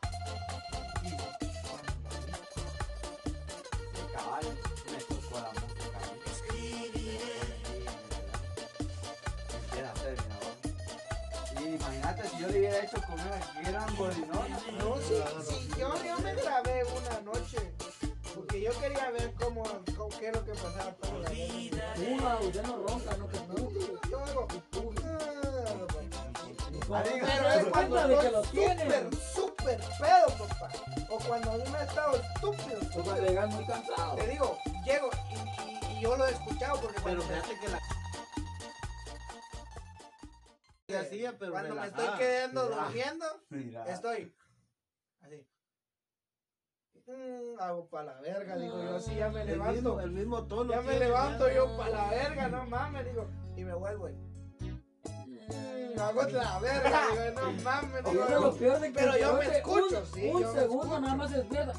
si 12.38 12.42
yo 12.42 12.48
le 12.48 12.58
hubiera 12.58 12.78
hecho 12.84 12.96
comer 13.02 13.32
a 13.34 13.70
gran 13.70 13.96
bolinón. 13.96 14.50
No, 14.78 14.96
sí, 14.96 15.22
sí, 15.48 15.68
yo, 15.78 15.94
yo 16.04 16.18
me 16.20 16.34
grabé 16.34 16.84
una 16.84 17.20
noche. 17.20 17.58
Porque 18.34 18.60
yo 18.60 18.70
quería 18.80 19.10
ver 19.10 19.32
cómo, 19.40 19.64
cómo 19.96 20.08
qué 20.18 20.28
es 20.28 20.34
lo 20.36 20.44
que 20.44 20.52
pasaba 20.52 20.94
con 21.00 21.22
la 21.22 21.30
vida. 21.30 21.94
Una, 22.08 22.36
usted 22.38 22.62
no 22.62 22.76
ronca, 22.86 23.16
no 23.16 23.28
que 23.28 23.38
No. 23.40 24.08
Yo 24.10 24.20
hago. 24.20 24.46
Pero 26.88 27.48
es 27.50 27.64
cuando 27.66 28.08
de 28.08 28.18
que 28.18 28.30
lo 28.30 28.42
tienen. 28.42 29.10
súper, 29.12 29.16
súper 29.34 29.80
pedo, 30.00 30.46
papá. 30.46 30.68
O 31.10 31.18
cuando 31.18 31.50
a 31.50 31.54
mí 31.56 31.64
me 31.70 31.78
ha 31.78 31.84
estado 31.84 32.16
estúpido. 32.16 32.78
Tú 32.78 32.86
vas 32.86 32.96
a 32.96 33.00
estúpido. 33.00 33.26
llegar 33.26 33.48
muy 33.48 33.66
cansado. 33.66 34.14
Te 34.16 34.26
digo, 34.28 34.58
llego 34.84 35.10
y, 35.30 35.70
y- 35.70 35.98
y 35.98 36.00
yo 36.00 36.16
lo 36.16 36.26
he 36.26 36.30
escuchado 36.30 36.80
porque 36.80 37.00
Pero 37.02 37.20
fíjate 37.22 37.58
que 37.60 37.68
la... 37.68 37.80
Y 40.90 40.94
hacía, 40.94 41.36
pero 41.38 41.52
cuando 41.52 41.74
me 41.74 41.86
estoy 41.86 42.08
quedando 42.16 42.66
durmiendo, 42.66 43.26
Mira. 43.50 43.84
estoy 43.88 44.34
así. 45.20 45.46
Mm, 47.06 47.60
hago 47.60 47.86
para 47.88 48.14
la 48.14 48.20
verga, 48.22 48.56
digo 48.56 48.82
yo, 48.82 48.96
así 48.96 49.14
ya 49.14 49.28
me 49.28 49.42
El 49.42 49.48
mismo, 49.48 49.66
levanto. 49.66 50.00
el 50.00 50.10
mismo 50.12 50.46
tono. 50.46 50.72
Ya 50.72 50.80
me 50.80 50.98
levanto 50.98 51.50
yo 51.50 51.76
para 51.76 51.90
la 51.90 52.08
verga, 52.10 52.48
no 52.48 52.64
mames, 52.66 53.04
digo, 53.04 53.26
y 53.54 53.64
me 53.64 53.74
vuelvo. 53.74 54.08
mm, 54.60 56.00
hago 56.00 56.22
la 56.22 56.58
verga, 56.58 57.00
digo, 57.10 57.40
no 57.42 57.52
mames, 57.64 58.04
digo, 58.04 58.56
que 58.80 58.90
Pero 58.94 59.18
yo 59.18 59.34
me 59.34 59.44
escucho, 59.58 59.98
un, 60.00 60.06
sí, 60.06 60.30
Un 60.32 60.40
yo 60.42 60.52
segundo 60.54 61.00
nada 61.00 61.14
más 61.16 61.30
se 61.30 61.36
despierta. 61.38 61.74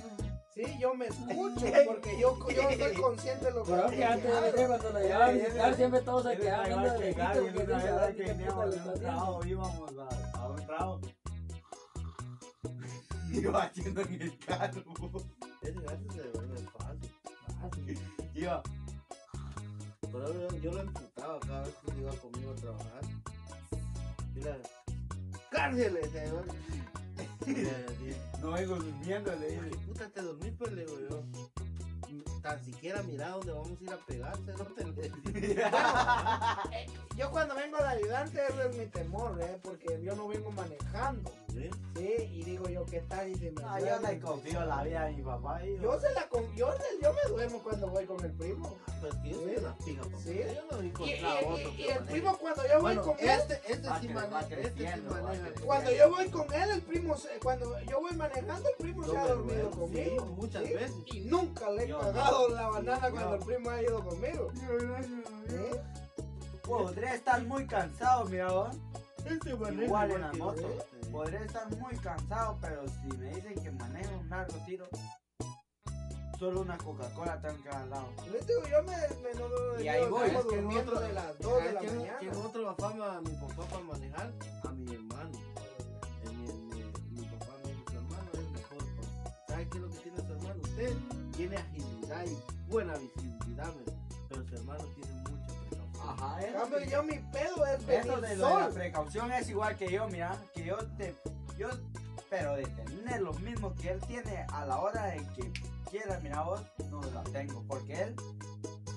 Sí, 0.60 0.78
yo 0.78 0.94
me 0.94 1.08
escucho, 1.08 1.66
porque 1.86 2.20
yo, 2.20 2.38
yo 2.50 2.70
soy 2.78 2.94
consciente 2.94 3.46
de 3.46 3.52
lo 3.52 3.64
que 3.64 3.72
Pero 3.72 3.90
que 3.92 4.04
antes 4.04 4.56
de 4.56 4.68
cuando 4.68 4.90
lo 4.90 5.00
llevaba 5.00 5.26
a 5.28 5.32
visitar, 5.32 5.76
siempre 5.76 6.02
todos 6.02 6.24
se 6.24 6.38
quedaban 6.38 6.68
viendo 6.68 6.92
de 6.92 7.00
lejito 7.00 7.32
que 7.32 7.40
porque 7.40 7.64
no 7.64 7.80
sabían 7.80 8.16
que 8.16 8.24
está 8.26 8.56
un 8.56 9.00
trabajo, 9.00 9.46
íbamos 9.46 9.98
a, 9.98 10.38
a 10.38 10.50
un 10.50 10.66
trabajo. 10.66 11.02
Iba 13.32 13.64
haciendo 13.64 14.02
en 14.02 14.22
el 14.22 14.38
carro. 14.40 14.84
Ese 15.62 15.80
gato 15.80 16.14
se 16.14 16.24
duerme 16.24 16.60
fácil. 16.78 17.12
Sí. 17.86 18.40
Iba. 18.42 18.64
Pero 20.12 20.34
yo, 20.34 20.58
yo 20.58 20.72
lo 20.74 20.82
emputaba 20.82 21.40
cada 21.40 21.62
vez 21.62 21.76
que 21.86 22.02
iba 22.02 22.12
conmigo 22.16 22.52
a 22.52 22.56
trabajar. 22.56 23.02
Y 24.36 24.42
la... 24.42 24.58
¡Cárcel! 25.52 26.00
No 28.42 28.52
vengo 28.52 28.76
durmiendo, 28.76 29.36
le 29.36 29.48
"Ay, 29.48 29.70
dije. 29.70 29.86
puta, 29.88 30.10
te 30.10 30.22
dormí, 30.22 30.52
pues 30.52 30.72
le 30.74 30.86
digo 30.86 31.00
yo. 31.10 31.24
Tan 32.42 32.64
siquiera 32.64 33.04
mira 33.04 33.30
dónde 33.32 33.52
vamos 33.52 33.78
a 33.80 33.84
ir 33.84 33.90
a 33.92 33.98
pegarse, 33.98 34.54
no 34.58 34.64
te 34.66 34.84
decía. 34.86 35.72
Eh, 36.72 36.86
yo 37.18 37.30
cuando 37.32 37.54
vengo 37.56 37.78
de 37.78 37.84
ayudante, 37.88 38.40
eso 38.48 38.62
es 38.64 38.78
mi 38.78 38.86
temor, 38.86 39.38
¿eh? 39.42 39.60
Porque 39.62 40.00
yo 40.02 40.16
no 40.16 40.28
vengo 40.30 40.50
manejando, 40.52 41.32
¿Sí? 41.50 41.70
¿sí? 41.98 42.14
Y 42.32 42.44
digo 42.44 42.70
yo, 42.70 42.86
¿qué 42.86 43.02
tal? 43.02 43.28
Y 43.30 43.36
si 43.36 43.46
me 43.52 43.62
No, 43.62 43.78
yo 43.80 44.00
le 44.00 44.20
confío 44.20 44.64
la 44.66 44.84
vida 44.84 45.06
a 45.06 45.10
mi 45.10 45.22
papá. 45.22 45.66
Y 45.66 45.78
Yo 45.82 46.00
se 46.00 46.12
la 46.14 46.28
con- 46.30 46.56
yo, 46.56 46.70
me 47.02 47.30
duermo 47.30 47.62
cuando 47.62 47.88
voy 47.90 48.06
con 48.06 48.24
el 48.24 48.32
primo. 48.32 48.78
Pues 49.02 49.16
que 49.16 49.30
yo 49.32 49.42
soy 49.42 49.56
una 49.58 49.78
pija, 49.78 50.02
papá. 50.04 50.18
Sí. 50.24 50.40
Yo 50.56 50.64
no 50.72 50.78
vi 50.80 50.88
Y, 50.88 51.12
y- 51.12 51.26
otro 51.26 51.58
y- 51.72 51.82
y 51.82 51.88
el 51.90 52.04
primo 52.06 52.38
cuando 52.38 52.64
yo 52.68 52.74
voy 52.74 52.82
Bueno, 52.82 53.02
con 53.04 53.20
él, 53.20 53.30
este, 53.30 53.54
este 53.74 53.90
sí 54.02 54.08
maneja, 54.10 54.40
este 54.50 54.94
sí 54.96 55.02
maneja. 55.10 55.50
cuando 55.66 55.92
yo 55.92 56.10
voy 56.10 56.30
con 56.30 56.54
él, 56.54 56.70
el 56.72 56.82
primo, 56.84 56.99
se- 57.18 57.40
cuando 57.40 57.80
yo 57.82 58.00
voy 58.02 58.12
manejando, 58.16 58.70
el 58.70 58.76
primo 58.78 59.04
se 59.04 59.12
Yo 59.12 59.20
ha 59.20 59.24
me 59.24 59.30
dormido 59.30 59.56
duermo, 59.70 59.82
conmigo. 59.82 60.26
sí, 60.26 60.32
muchas 60.36 60.64
¿sí? 60.66 60.74
veces. 60.74 60.96
Y 61.08 61.20
nunca 61.22 61.70
le 61.72 61.84
he 61.84 61.88
Yo 61.88 62.00
cagado 62.00 62.50
no. 62.50 62.56
la 62.56 62.68
banana 62.70 63.08
Yo- 63.10 63.14
cuando 63.16 63.36
el 63.36 63.42
primo 63.44 63.70
ha 63.70 63.82
ido 63.82 64.04
conmigo. 64.06 64.52
¿Eh? 65.50 65.82
Podré 66.64 67.16
estar 67.16 67.42
muy 67.44 67.66
cansado, 67.68 68.26
mira 68.26 68.52
vos. 68.52 68.76
Este 69.26 69.50
Igual 69.52 70.12
en 70.12 70.22
la 70.22 70.32
que 70.32 70.38
yo, 70.38 70.44
moto. 70.46 70.62
¿eh? 70.62 70.80
Podré 71.12 71.44
estar 71.46 71.76
muy 71.78 71.96
cansado, 71.98 72.58
pero 72.62 72.84
si 72.88 73.18
me 73.18 73.34
dicen 73.36 73.56
que 73.62 73.72
manejo 73.72 74.16
un 74.20 74.30
largo 74.30 74.56
tiro, 74.66 74.88
solo 76.38 76.62
una 76.62 76.78
Coca-Cola 76.78 77.42
tengo 77.42 77.62
que 77.64 77.70
dar 77.70 77.82
al 77.82 77.90
lado. 77.90 78.08
Les 78.32 78.48
digo, 78.48 78.62
yo 78.68 78.84
me, 78.84 78.96
me 79.22 79.34
no, 79.40 79.82
Y 79.82 79.88
ahí 79.90 80.08
voy. 80.08 80.30
Es 80.30 80.46
que 80.46 80.62
nosotros- 80.62 81.02
de 81.02 81.14
las 81.14 81.40
2 81.40 81.54
de 81.56 81.60
¿Sabes 81.60 81.74
la 81.74 81.82
mañana. 81.82 82.18
quién 82.20 82.36
otro 82.36 82.70
afama 82.70 83.18
a 83.18 83.22
mi 83.22 83.32
papá 83.32 83.64
para 83.70 83.84
manejar? 83.84 84.32
A 84.64 84.72
mi 84.72 84.94
hermano. 84.94 85.32
Papá". 89.70 89.78
¿Sabe 89.78 89.78
qué 89.78 89.78
es 89.78 89.82
lo 89.82 89.90
que 89.90 89.98
tiene 89.98 90.18
su 90.18 90.34
hermano? 90.34 90.62
Usted 90.64 90.98
tiene 91.36 91.58
agilidad 91.58 92.26
y 92.26 92.72
buena 92.72 92.94
visibilidad, 92.98 93.74
pero 94.30 94.44
su 94.48 94.56
hermano 94.56 94.84
tiene 94.96 95.12
mucha 95.22 95.54
precaución. 95.70 96.10
Ajá, 96.10 96.48
En 96.48 96.54
cambio, 96.54 96.80
yo 96.82 97.04
mi 97.04 97.20
pedo 97.32 97.66
es 97.66 97.90
Eso 97.90 98.22
de 98.22 98.36
lo 98.36 98.48
de 98.48 98.60
la 98.60 98.70
precaución 98.70 99.32
es 99.32 99.50
igual 99.50 99.78
que 99.78 99.92
yo, 99.92 100.08
mira, 100.10 100.38
que 100.54 100.66
yo 100.66 100.78
te, 100.98 101.16
yo, 101.58 101.70
pero 102.30 102.56
de 102.56 102.64
tener 102.64 103.22
lo 103.22 103.34
mismo 103.34 103.74
que 103.76 103.92
él 103.92 104.00
tiene 104.08 104.46
a 104.52 104.66
la 104.66 104.80
hora 104.80 105.06
de 105.08 105.18
que 105.36 105.52
quiera, 105.90 106.20
mira 106.22 106.42
vos, 106.44 106.62
no 106.90 107.02
la 107.02 107.24
tengo, 107.24 107.64
porque 107.68 108.02
él, 108.04 108.16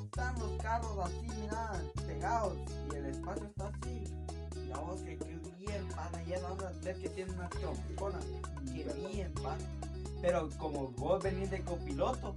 están 0.05 0.39
los 0.39 0.51
carros 0.61 0.99
así, 1.05 1.27
mira, 1.41 1.73
pegados, 2.07 2.57
y 2.93 2.97
el 2.97 3.07
espacio 3.07 3.45
está 3.47 3.69
así, 3.69 4.05
mira 4.57 4.79
vos, 4.79 5.01
que, 5.03 5.17
que 5.17 5.39
bien, 5.59 5.89
pana, 5.89 6.23
y 6.25 6.33
él 6.33 6.45
anda 6.45 6.69
a 6.69 6.85
ver 6.85 6.97
que 6.97 7.09
tiene 7.09 7.33
una 7.33 7.49
trompona, 7.49 8.19
que 8.67 8.85
bien, 9.09 9.33
pana, 9.35 9.65
pero 10.23 10.49
como 10.59 10.89
vos 10.93 11.23
venís 11.23 11.51
de 11.51 11.61
copiloto, 11.63 12.33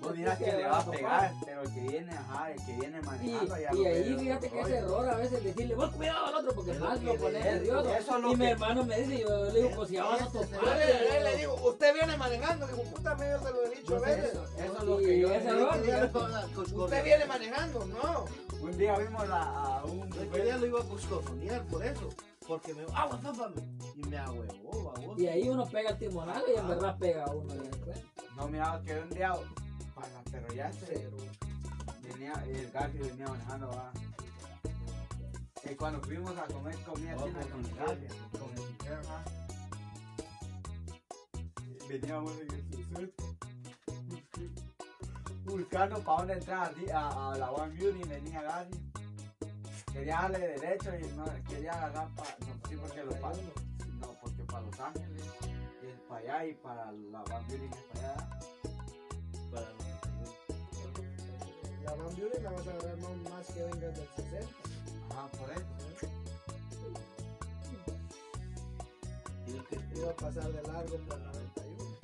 vos 0.00 0.16
mirás 0.16 0.38
que 0.38 0.46
le 0.52 0.64
va 0.66 0.78
a 0.78 0.90
pegar, 0.90 1.32
pero 1.44 1.60
el 1.62 1.74
que 1.74 1.80
viene, 1.82 2.12
ajá, 2.12 2.50
el 2.52 2.64
que 2.64 2.72
viene 2.72 2.98
Y, 2.98 3.02
manejando 3.02 3.56
ya 3.58 3.70
y 3.72 3.76
lo 3.76 3.84
ahí 3.88 4.16
fíjate 4.18 4.48
que 4.48 4.60
es 4.62 4.68
error 4.70 5.08
a 5.08 5.16
veces 5.16 5.44
decirle, 5.44 5.74
vos 5.74 5.90
cuidado 5.90 6.26
al 6.26 6.34
otro, 6.36 6.54
porque 6.54 6.70
Es 6.72 6.80
más 6.80 6.98
que 6.98 7.04
lo 7.04 7.12
le- 7.12 7.18
pone 7.18 7.38
es- 7.38 7.44
nervioso. 7.44 7.94
eso 7.94 8.16
es 8.16 8.22
lo 8.22 8.32
Y 8.32 8.36
mi 8.36 8.44
que- 8.46 8.50
hermano 8.50 8.84
me 8.84 9.00
dice, 9.02 9.20
yo 9.20 9.44
le 9.44 9.62
digo, 9.62 9.70
pues 9.76 9.88
si 9.90 9.94
ya 9.96 10.04
vas 10.04 10.22
a 10.22 10.24
es 10.24 10.34
el- 10.34 10.40
Yo 10.50 10.58
topar. 10.58 10.76
le, 11.22 11.36
digo, 11.36 11.54
usted 11.68 11.94
viene 11.94 12.16
manejando. 12.16 12.66
Digo, 12.66 12.82
puta, 12.84 13.14
medio 13.16 13.38
se 13.38 13.50
lo 13.52 13.62
he 13.66 13.70
dicho 13.76 13.96
a 13.96 14.00
sé 14.00 14.06
veces. 14.06 14.30
eso, 14.32 14.44
Eso 14.44 14.76
es 14.78 14.82
y 14.82 14.86
lo 14.86 14.96
que 14.96 15.20
yo 15.20 15.34
ese 15.34 15.44
le 15.44 15.50
error. 15.60 15.74
Usted 16.74 17.04
viene 17.04 17.24
manejando, 17.26 17.84
no. 17.86 18.24
Un 18.62 18.78
día 18.78 18.98
vimos 18.98 19.22
a 19.30 19.82
un 19.84 20.10
Yo 20.10 20.30
quería 20.30 20.56
lo 20.56 20.66
iba 20.66 20.80
a 20.80 20.84
coscorronear 20.84 21.62
por 21.66 21.84
eso. 21.84 22.08
Porque 22.50 22.74
me 22.74 22.82
agua, 22.82 23.16
zápame. 23.22 23.62
Y 23.94 24.02
me 24.08 24.16
baboso. 24.16 25.14
Y 25.16 25.28
ahí 25.28 25.48
uno 25.48 25.64
pega 25.66 25.90
el 25.90 25.98
timonazo 25.98 26.42
y 26.52 26.58
en 26.58 26.66
verdad 26.66 26.98
pega 26.98 27.24
a 27.26 27.30
uno. 27.30 27.54
No, 28.36 28.48
mira, 28.48 28.82
que 28.84 28.98
un 28.98 29.10
día, 29.10 29.32
para, 29.94 30.08
pero 30.32 30.52
ya 30.52 30.72
se 30.72 31.08
venía, 32.02 32.32
el 32.48 32.68
Garfield 32.72 33.10
venía 33.10 33.28
manejando, 33.28 33.68
va. 33.68 33.92
Que 35.62 35.76
cuando 35.76 36.00
fuimos 36.00 36.36
a 36.36 36.42
comer 36.46 36.74
comida 36.82 37.14
Oh, 37.20 37.24
china 37.28 37.40
con 37.40 37.50
con 37.50 37.60
el 37.60 37.66
el 37.66 37.76
Garfield, 37.76 38.38
con 38.40 38.50
el 38.50 38.58
Sinclair, 38.58 38.98
ajá. 38.98 39.24
Veníamos 41.88 42.32
en 42.40 42.50
el 42.52 42.64
suceso. 42.72 43.36
Buscando 45.44 46.02
para 46.02 46.18
dónde 46.18 46.34
entrar 46.34 46.74
a, 46.92 47.30
a 47.30 47.38
la 47.38 47.52
One 47.52 47.76
Beauty, 47.76 48.08
venía 48.08 48.42
Garfield. 48.42 48.99
Quería 49.92 50.16
darle 50.22 50.38
derecho 50.38 50.90
y 50.98 51.02
no 51.16 51.24
quería 51.48 51.72
agarrar 51.72 52.08
para. 52.14 52.36
No, 52.40 52.68
sí, 52.68 52.76
porque 52.76 53.02
lo 53.04 53.12
paso. 53.20 53.40
No, 54.00 54.08
porque 54.20 54.42
para 54.44 54.62
Los 54.62 54.80
Ángeles 54.80 55.22
es 55.82 56.00
para 56.08 56.20
allá 56.20 56.46
y 56.46 56.54
para 56.54 56.92
la 56.92 57.22
One 57.22 57.44
Beauty 57.48 57.64
es 57.66 57.70
para 57.98 58.12
allá. 58.12 58.28
Para 59.50 59.66
los 59.70 59.80
La 61.84 61.94
Van 61.94 62.14
Buren 62.16 62.42
la 62.44 62.50
vas 62.50 62.66
a 62.66 62.70
agarrar 62.70 62.96
más 62.98 63.46
que 63.48 63.62
vengas 63.62 63.96
del 63.96 64.08
60. 64.16 64.48
Ajá, 65.10 65.26
por 65.28 65.50
eso. 65.50 65.64
y 69.46 69.50
el 69.56 69.64
que- 69.66 69.80
Iba 69.98 70.10
a 70.10 70.16
pasar 70.16 70.52
de 70.52 70.62
largo 70.62 70.96
por 70.98 71.18
91. 71.18 71.96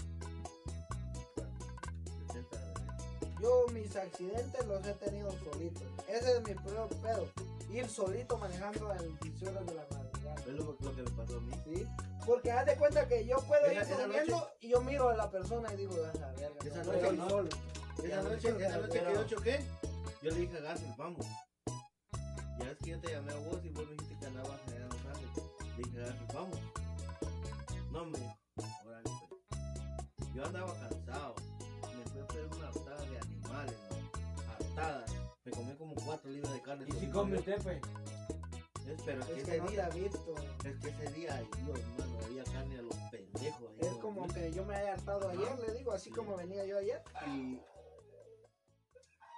Yo 3.40 3.66
mis 3.72 3.94
accidentes 3.96 4.66
los 4.66 4.85
he 4.87 4.92
tenido 4.94 5.33
solitos. 5.44 5.83
Ese 6.09 6.37
es 6.37 6.42
mi 6.49 6.55
peor 6.55 6.88
pedo. 6.88 7.27
Ir 7.70 7.88
solito 7.88 8.38
manejando 8.38 8.90
a 8.90 8.96
18 8.96 9.50
horas 9.50 9.66
de 9.66 9.74
la 9.74 9.87
madrugada. 9.90 10.40
Es 10.40 10.46
lo, 10.55 10.76
lo 10.81 10.96
que 10.96 11.02
me 11.02 11.11
pasó 11.11 11.37
a 11.37 11.40
mí. 11.40 11.52
¿Sí? 11.64 11.87
Porque 12.26 12.50
haz 12.52 12.66
de 12.66 12.76
cuenta 12.76 13.07
que 13.09 13.26
yo 13.26 13.37
puedo 13.46 13.70
ir 13.70 13.79
Esa- 13.79 13.96
durmiendo 13.98 14.48
y 14.61 14.68
yo 14.68 14.81
miro 14.81 15.09
a 15.11 15.16
la 15.16 15.31
persona 15.31 15.72
y 15.72 15.76
digo, 15.76 15.94
a 15.94 16.18
la 16.18 16.33
verga, 16.33 16.59
Esa 16.64 16.83
no 16.85 16.92
noche 16.92 17.12
no. 17.12 17.29
solo. 17.31 17.48
Esa 18.02 18.22
noche, 18.22 18.48
esa 18.66 18.79
noche 18.79 19.00
que 19.02 19.14
yo 19.14 19.26
choqué, 19.26 19.64
yo 20.22 20.31
le 20.31 20.37
dije 20.40 20.57
a 20.59 20.61
García, 20.61 20.94
vamos. 20.96 21.26
Ya 22.59 22.70
es 22.70 22.79
que 22.79 22.90
yo 22.90 23.00
te 23.00 23.11
llamé 23.12 23.33
a 23.33 23.37
vos 23.37 23.59
y 23.64 23.68
vos 23.70 23.87
me 23.87 23.92
dijiste 23.92 24.18
que 24.18 24.26
andabas 24.26 24.61
allá 24.66 24.76
en 24.76 24.88
Los 24.88 25.07
Ángeles. 25.07 25.37
Le 25.76 25.85
dije 25.85 25.98
a 26.02 26.07
García, 26.07 26.26
vamos. 26.35 26.59
No 27.90 28.05
me 28.07 28.18
dijo, 28.18 28.37
órale, 28.87 29.11
pues. 29.29 30.33
Yo 30.35 30.44
andaba 30.44 30.66
cansado. 30.74 30.86
Como 35.79 35.95
cuatro 35.95 36.31
libras 36.31 36.53
de 36.53 36.62
carne. 36.62 36.87
¿Y 36.89 36.93
si 36.93 37.11
come 37.11 37.39
usted, 37.39 37.62
pues? 37.62 37.81
Es, 38.87 39.03
pero 39.05 39.21
es 39.21 39.27
que 39.27 39.33
Es 39.41 39.49
ese 39.49 39.59
no 39.59 39.69
día, 39.69 39.89
visto. 39.91 40.35
es 40.65 40.77
que 40.81 40.89
ese 40.89 41.11
día, 41.12 41.37
Dios, 41.57 41.79
hermano, 41.81 42.19
había 42.25 42.45
carne 42.45 42.79
a 42.79 42.83
los 42.83 42.95
pendejos. 43.11 43.71
ahí, 43.73 43.79
Es 43.81 43.93
¿no? 43.93 44.01
como 44.01 44.29
que 44.29 44.53
yo 44.53 44.65
me 44.65 44.75
haya 44.77 44.93
hartado 44.95 45.29
ayer, 45.29 45.59
le 45.67 45.75
digo, 45.75 45.93
así 45.93 46.11
como 46.11 46.37
venía 46.37 46.65
yo 46.65 46.79
ayer. 46.79 47.03
y 47.27 47.59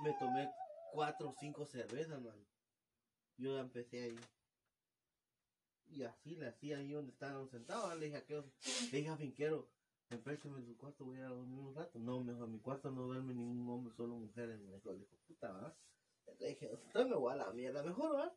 me 0.03 0.12
tomé 0.18 0.51
cuatro 0.92 1.31
o 1.31 1.35
cinco 1.40 1.64
cervezas, 1.66 2.20
man. 2.20 2.37
Yo 3.37 3.55
ya 3.55 3.61
empecé 3.61 4.03
ahí. 4.05 4.18
Y 5.90 6.03
así 6.03 6.37
le 6.37 6.48
hacía 6.48 6.79
ahí 6.79 6.92
donde 6.92 7.12
estaban 7.12 7.48
sentados. 7.48 7.96
Le 7.96 8.07
dije 8.07 8.16
a 8.16 8.20
aquellos, 8.20 8.44
le 8.92 8.98
dije 8.98 9.09
a 9.09 9.16
Finquero, 9.16 9.70
empréstame 10.11 10.62
su 10.62 10.77
cuarto, 10.77 11.05
voy 11.07 11.18
a 11.20 11.29
dormir 11.29 11.59
un 11.59 11.74
rato. 11.74 11.98
No, 11.98 12.22
mejor, 12.22 12.48
mi 12.48 12.61
cuarto 12.61 12.90
no 12.90 13.03
duerme 13.05 13.35
ningún 13.35 13.68
hombre, 13.70 13.94
solo 13.96 14.14
mujeres. 14.16 14.61
Me 14.61 14.74
dijo, 14.74 15.16
puta. 15.27 15.74
Le 16.38 16.48
dije, 16.48 16.70
usted 16.72 17.06
me 17.06 17.16
voy 17.16 17.32
a 17.32 17.36
la 17.36 17.52
mierda, 17.52 17.82
mejor, 17.82 18.14
va. 18.16 18.34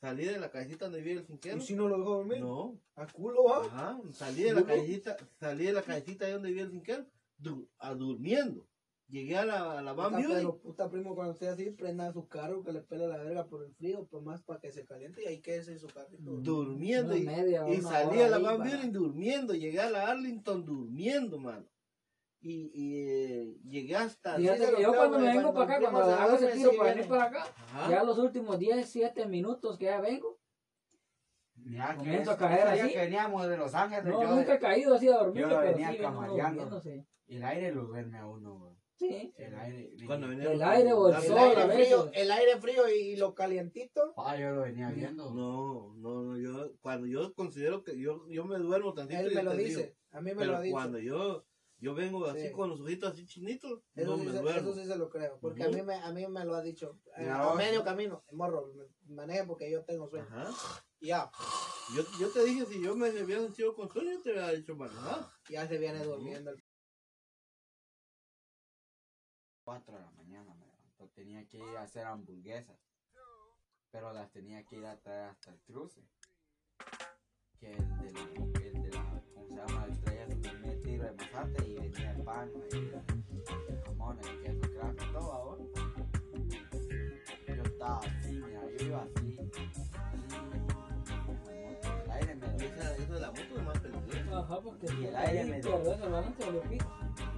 Salí 0.00 0.24
de 0.24 0.38
la 0.38 0.50
casita 0.50 0.86
donde 0.86 1.00
vivía 1.02 1.20
el 1.20 1.26
Finquero. 1.26 1.58
¿Y 1.58 1.60
si 1.60 1.74
no 1.74 1.86
lo 1.88 1.98
dejó 1.98 2.10
dormir? 2.16 2.40
No, 2.40 2.80
¿A 2.94 3.06
culo 3.06 3.44
va? 3.44 3.64
Ajá, 3.66 4.00
salí 4.12 4.42
de 4.44 4.54
la 4.54 4.64
callecita, 4.64 5.16
salí 5.38 5.66
de 5.66 5.72
la 5.74 5.82
callecita 5.82 6.24
ahí 6.24 6.32
donde 6.32 6.48
vivía 6.48 6.62
el 6.64 6.70
finquero, 6.70 7.04
du- 7.36 7.68
a 7.78 7.94
durmiendo. 7.94 8.66
Llegué 9.08 9.36
a 9.36 9.44
la, 9.44 9.78
a 9.78 9.82
la 9.82 9.92
Van 9.92 10.12
Puta, 10.14 10.28
pero 10.34 10.58
puta 10.60 10.88
primo, 10.88 11.14
cuando 11.16 11.32
esté 11.32 11.48
así, 11.48 11.70
prenda 11.72 12.12
su 12.12 12.28
carro, 12.28 12.62
que 12.62 12.72
le 12.72 12.80
pele 12.80 13.08
la 13.08 13.18
verga 13.18 13.44
por 13.44 13.64
el 13.64 13.74
frío, 13.74 14.06
pues 14.06 14.22
más 14.22 14.40
para 14.42 14.60
que 14.60 14.70
se 14.72 14.84
caliente 14.86 15.22
y 15.24 15.26
ahí 15.26 15.40
quédese 15.40 15.72
en 15.72 15.80
su 15.80 15.88
carrito. 15.88 16.22
durmiendo 16.22 17.12
Una 17.12 17.20
y, 17.20 17.24
media, 17.26 17.68
y 17.68 17.80
una 17.80 17.88
salí 17.90 18.20
a 18.20 18.28
la 18.28 18.38
Van 18.38 18.58
Buren 18.58 18.92
durmiendo, 18.92 19.52
llegué 19.52 19.80
a 19.80 19.90
la 19.90 20.06
Arlington 20.08 20.64
durmiendo, 20.64 21.38
mano. 21.38 21.66
Y, 22.42 22.70
y 22.74 22.96
eh, 23.02 23.56
llegué 23.68 23.96
hasta... 23.96 24.36
Fíjate 24.36 24.74
que 24.74 24.82
yo 24.82 24.94
cuando 24.94 25.18
me 25.18 25.26
vengo 25.26 25.52
para 25.52 25.76
acá, 25.76 25.90
cuando 25.90 26.06
se 26.06 26.12
hago 26.22 26.34
ese 26.36 26.46
tiro 26.52 26.70
para 26.78 26.94
venir 26.94 27.08
para 27.08 27.24
acá, 27.24 27.44
Ajá. 27.56 27.90
ya 27.90 28.02
los 28.04 28.18
últimos 28.18 28.58
10, 28.58 28.88
7 28.88 29.26
minutos 29.26 29.76
que 29.78 29.84
ya 29.86 30.00
vengo, 30.00 30.38
que 31.62 31.96
Comienzo 31.98 32.30
a 32.30 32.36
caer 32.38 32.66
así. 32.68 32.88
que 32.92 32.98
veníamos 32.98 33.46
de 33.46 33.56
Los 33.58 33.74
Ángeles, 33.74 34.04
no, 34.06 34.22
yo 34.22 34.34
nunca 34.34 34.54
he 34.54 34.58
caído 34.58 34.94
así 34.94 35.08
a 35.08 35.18
dormir, 35.18 35.42
yo 35.42 35.48
lo 35.48 35.56
pero 35.58 35.70
venía 35.72 35.92
sí 35.92 35.98
durmiéndose. 35.98 37.06
el 37.28 37.44
aire 37.44 37.72
lo 37.72 37.84
duerme 37.84 38.16
a 38.18 38.26
uno, 38.26 38.58
güey. 38.58 38.70
Sí. 38.96 39.32
El 39.38 39.54
aire. 39.54 39.94
Cuando 40.06 40.28
venía 40.28 40.44
El 40.52 40.58
los- 40.58 40.68
aire 40.68 40.92
o 40.92 41.08
el 41.08 41.14
El 41.16 41.22
sol, 41.22 41.38
aire 41.38 41.68
frío, 41.72 42.10
el 42.12 42.30
aire 42.30 42.56
frío 42.60 42.88
y 42.88 43.16
lo 43.16 43.34
calientito. 43.34 44.12
Ah, 44.16 44.36
yo 44.36 44.50
lo 44.50 44.62
venía 44.62 44.90
viendo. 44.90 45.32
No, 45.34 45.94
no, 45.96 46.22
no, 46.22 46.38
yo, 46.38 46.72
cuando 46.80 47.06
yo 47.06 47.32
considero 47.34 47.82
que 47.82 47.98
yo, 47.98 48.26
yo 48.28 48.44
me 48.44 48.58
duermo 48.58 48.92
tantito 48.94 49.20
Él 49.20 49.34
me 49.34 49.42
lo 49.42 49.52
te 49.52 49.56
digo, 49.58 49.68
dice, 49.80 49.96
a 50.12 50.20
mí 50.20 50.30
me 50.30 50.36
pero 50.36 50.52
lo 50.52 50.60
dicho. 50.60 50.72
cuando 50.74 50.98
yo, 50.98 51.44
yo 51.80 51.94
vengo 51.94 52.26
así 52.26 52.48
Sí. 52.48 52.52
con 52.52 52.68
los 52.70 52.80
ojitos 52.80 53.12
así 53.12 53.26
chinitos, 53.26 53.82
Eso, 53.94 54.10
no 54.10 54.18
sí 54.18 54.26
me 54.26 54.32
se, 54.32 54.38
duermo. 54.40 54.70
eso 54.70 54.80
sí 54.80 54.86
se 54.86 54.96
lo 54.96 55.08
creo, 55.10 55.38
porque 55.40 55.64
a, 55.64 55.68
mí 55.68 55.82
me, 55.82 55.94
a 55.94 56.12
mí 56.12 56.26
me 56.26 56.44
lo 56.44 56.54
ha 56.54 56.62
dicho. 56.62 56.98
eh, 57.16 57.28
a 57.28 57.54
medio 57.54 57.82
camino, 57.82 58.22
morro, 58.32 58.72
me- 58.74 59.14
maneje 59.14 59.44
porque 59.44 59.70
yo 59.70 59.84
tengo 59.84 60.08
sueño. 60.08 60.26
Ya, 61.00 61.30
Yo, 61.96 62.02
yo 62.20 62.28
te 62.30 62.44
dije, 62.44 62.66
si 62.66 62.80
yo 62.82 62.94
me 62.94 63.08
había 63.08 63.38
sentido 63.40 63.74
con 63.74 63.88
sueño, 63.90 64.12
yo 64.12 64.22
te 64.22 64.30
había 64.30 64.52
dicho, 64.58 64.76
manejar. 64.76 65.26
ya 65.48 65.66
se 65.66 65.78
viene 65.78 66.04
durmiendo. 66.04 66.50
el 66.50 66.62
4 69.64 69.94
de 69.94 70.00
la 70.00 70.10
mañana 70.10 70.54
me 70.54 70.66
levantó. 70.66 71.08
Tenía 71.14 71.46
que 71.48 71.58
ir 71.58 71.76
a 71.76 71.82
hacer 71.82 72.04
hamburguesas. 72.06 72.78
Pero 73.90 74.12
las 74.12 74.30
tenía 74.30 74.64
que 74.64 74.76
ir 74.76 74.86
a 74.86 75.00
traer 75.00 75.30
hasta 75.30 75.50
el 75.52 75.60
cruce. 75.62 76.00
Que 77.58 77.72
el 77.72 77.98
de 77.98 78.12
la, 78.12 78.20
el 78.20 78.52
de 78.52 78.69
la 78.69 78.69
¿cómo 79.48 79.48
se 79.48 79.54
llama? 79.72 79.86
El 79.86 79.98
traía 80.00 80.26
su 80.28 80.80
tiro 80.82 81.04
de 81.04 81.12
mazate 81.12 81.68
y 81.68 81.74
venía 81.74 82.10
el 82.12 82.22
pan, 82.22 82.50
ahí, 82.72 82.92
el 83.68 83.82
jamón, 83.84 84.18
el 84.18 84.42
queso, 84.42 84.72
crack, 84.72 85.12
todo 85.12 85.32
ahora. 85.32 85.64
Yo 87.46 87.62
estaba 87.62 87.98
así, 87.98 88.32
mira, 88.32 88.60
yo 88.78 88.86
iba 88.86 89.02
así. 89.02 89.36
El 92.04 92.10
aire 92.10 92.34
me 92.36 92.46
Y 92.46 92.58
dio. 92.58 93.14
de 93.14 93.20
la 93.20 93.28
moto 93.28 93.56
es 93.56 93.62
más. 93.62 93.76
Ajá, 94.32 94.60
porque 94.60 94.86
Y 95.00 95.04
el 95.06 95.16
aire 95.16 95.44
me 95.44 95.60
dio. 95.60 95.80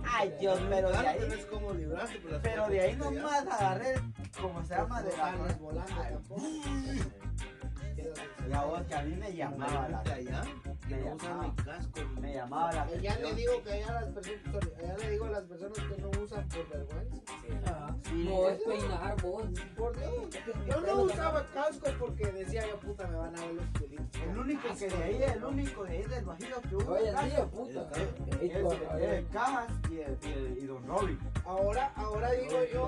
Ay, 0.05 0.35
Dios, 0.41 0.61
pero 0.69 0.91
de 0.91 0.97
ahí. 0.99 1.19
tenés 1.21 1.47
como 1.47 1.73
librarte, 1.73 2.21
pero, 2.23 2.41
Pero 2.43 2.69
de 2.69 2.81
ahí 2.81 2.97
nomás 2.97 3.47
agarré, 3.47 3.95
como 4.41 4.63
se 4.65 4.75
llama, 4.75 5.03
de 5.03 5.17
la 5.17 5.57
volando 5.59 6.03
tampoco. 6.03 6.43
La 8.49 8.65
voz 8.65 8.83
que 8.83 8.95
a 8.95 9.03
mí 9.03 9.15
me 9.17 9.33
llamaba 9.33 9.89
la 9.89 10.01
allá, 10.01 10.43
me 10.89 10.97
no 11.01 11.17
llamaba. 11.17 11.47
ni 11.47 11.65
casco. 11.65 12.01
me 12.21 12.35
llamaba 12.35 12.73
la 12.73 12.83
Allá 12.83 12.97
le 13.01 13.09
atención. 13.11 13.37
digo 13.37 13.63
que 13.63 13.73
allá 13.73 13.93
las 14.01 14.05
personas, 14.13 14.69
allá 14.79 14.97
le 14.99 15.11
digo 15.11 15.25
a 15.25 15.31
las 15.31 15.45
personas 15.45 15.79
que 15.79 16.03
no 16.03 16.11
usan 16.23 16.49
por 16.49 16.69
vergüenza. 16.69 17.23
Sí. 18.05 18.25
No 18.29 18.49
es 18.49 18.59
peinar 18.63 19.23
vos. 19.23 19.45
Por 19.77 19.97
Dios. 19.99 20.13
Yo 20.67 20.81
no 20.81 21.03
usaba 21.03 21.47
casco 21.47 21.87
porque 21.99 22.27
decía 22.33 22.67
yo 22.69 22.79
puta 22.81 23.07
me 23.07 23.17
van 23.17 23.37
a 23.39 23.41
ver 23.47 23.55
los 23.55 23.65
culitos. 23.79 24.23
El 24.23 24.39
único 24.39 24.69
que 24.77 24.89
de 24.89 25.03
ahí, 25.03 25.23
el 25.23 25.45
único 25.45 25.85
de 25.85 25.91
ahí 25.93 26.03
del 26.05 26.25
bajío 26.25 26.61
que 26.69 26.77
usa 26.77 27.13
caja 27.13 27.27
día, 27.27 27.47
puta. 27.47 27.89
el 28.99 29.27
Cajas 29.29 29.69
y, 29.91 30.67
Don 30.67 30.87
Robin. 30.87 31.19
Ahora, 31.45 31.93
ahora 31.97 32.31
digo 32.33 32.59
yo, 32.73 32.85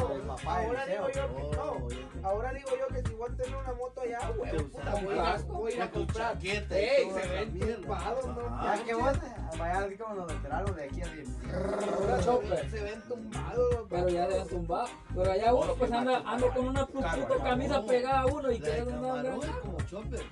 ahora 0.46 0.86
digo 0.86 1.08
yo 1.14 1.36
que 1.36 1.56
no. 1.56 1.88
Ya. 1.88 2.28
Ahora 2.28 2.52
digo 2.52 2.70
yo 2.78 2.94
que 2.94 3.08
si 3.08 3.14
voy 3.14 3.30
a 3.30 3.36
tener 3.36 3.56
una 3.56 3.72
moto 3.74 4.00
allá, 4.00 4.30
huevo, 4.36 4.68
puta, 4.68 4.94
usas 5.06 5.46
voy 5.46 5.72
a, 5.72 5.74
ir 5.74 5.80
a- 5.80 5.84
a 5.84 5.86
a 5.88 5.90
comprar. 5.90 6.38
Ey, 6.42 7.08
toda 7.08 7.22
se 7.22 7.28
ven 7.28 7.52
tumbados, 7.82 8.26
no. 8.26 8.62
Ya 8.64 8.84
que 8.84 8.94
vos 8.94 9.12
vaya 9.58 9.78
así 9.78 9.96
como 9.96 10.14
los 10.14 10.26
veteranos 10.26 10.76
de 10.76 10.84
aquí 10.84 11.00
así. 11.02 11.22
Ahora 11.54 12.16
se 12.18 12.24
Chopper. 12.24 12.50
ven- 12.50 12.70
se 12.70 12.82
ven 12.82 13.02
tumbados. 13.08 13.86
Pero 13.90 14.08
ya 14.08 14.28
deben 14.28 14.48
tumbar. 14.48 14.88
Pero 15.14 15.30
allá 15.32 15.54
uno 15.54 15.74
pues 15.74 15.92
anda, 15.92 16.22
anda 16.26 16.54
con 16.54 16.68
una 16.68 16.86
puta 16.86 17.38
camisa 17.42 17.84
pegada 17.86 18.20
a 18.20 18.26
uno 18.26 18.50
y 18.52 18.60
quiere 18.60 18.80
andar 18.80 19.26
es 19.26 19.46
como 19.62 19.78
chopper. 19.82 20.22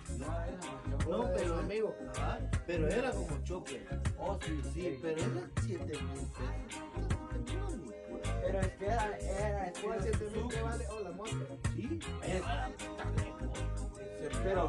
No, 1.09 1.25
era 1.27 1.35
pero 1.37 1.59
amigo. 1.59 1.95
Ajá, 2.17 2.39
pero 2.67 2.89
era 2.89 3.11
como 3.11 3.43
chopper. 3.45 3.87
Oh, 4.19 4.39
sí, 4.45 4.61
Sí, 4.75 4.99
pero 5.03 5.21
era 5.21 5.49
7 5.65 5.85
mil 5.85 5.93
pesos. 5.99 7.63
Pero 8.43 8.61
es 8.61 8.69
que 8.75 8.85
era, 8.87 9.19
era 9.19 9.73
¿Cuál 9.83 9.99
estilo 9.99 10.31
siete 10.31 10.37
mil 10.37 10.49
que? 10.49 10.87
Oh, 10.91 11.01
la 11.03 11.11
moto. 11.13 11.31
Sí, 11.75 11.99
Es- 12.23 12.43
Pero 14.45 14.69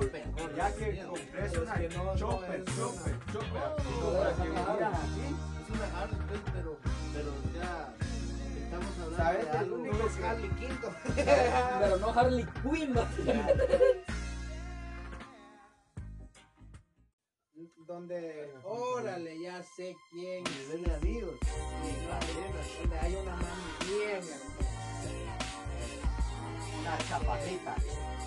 ya 0.56 0.76
que 0.76 1.04
compré 1.06 1.26
Pero 1.50 1.62
una 1.62 1.74
es 1.74 1.80
que 1.80 1.98
no- 1.98 2.16
chopper, 2.16 2.60
es 2.60 2.66
chopper, 2.76 3.16
chopper, 3.32 3.52
que 4.36 4.84
así. 4.84 5.28
es 5.62 5.70
una 5.70 5.88
Harley, 6.02 6.20
pues, 6.28 6.42
pero, 6.54 6.72
pero 7.14 7.30
ya 7.56 7.94
estamos 8.64 8.94
hablando 9.00 9.18
¿Sabes? 9.18 9.46
de 9.46 9.52
El 9.52 9.58
algo. 9.58 9.76
único 9.76 10.08
es 10.08 10.16
Harley 10.24 10.50
Quinto. 10.50 10.88
Pero 11.80 11.98
no 11.98 12.08
Harley 12.10 12.46
Quinn. 12.64 12.94
¿no? 12.94 13.02
Donde, 17.86 18.52
órale, 18.64 19.40
ya 19.42 19.62
sé 19.62 19.96
quién. 20.10 20.44
Nivel 20.44 20.84
de 20.86 20.96
amigos. 20.96 21.36
Donde 22.80 23.00
hay 23.00 23.16
una 23.16 23.36
mami 23.36 23.46
bien 23.88 24.10
hermosa. 24.18 24.73
Una 26.80 26.98
chapacita. 27.10 27.74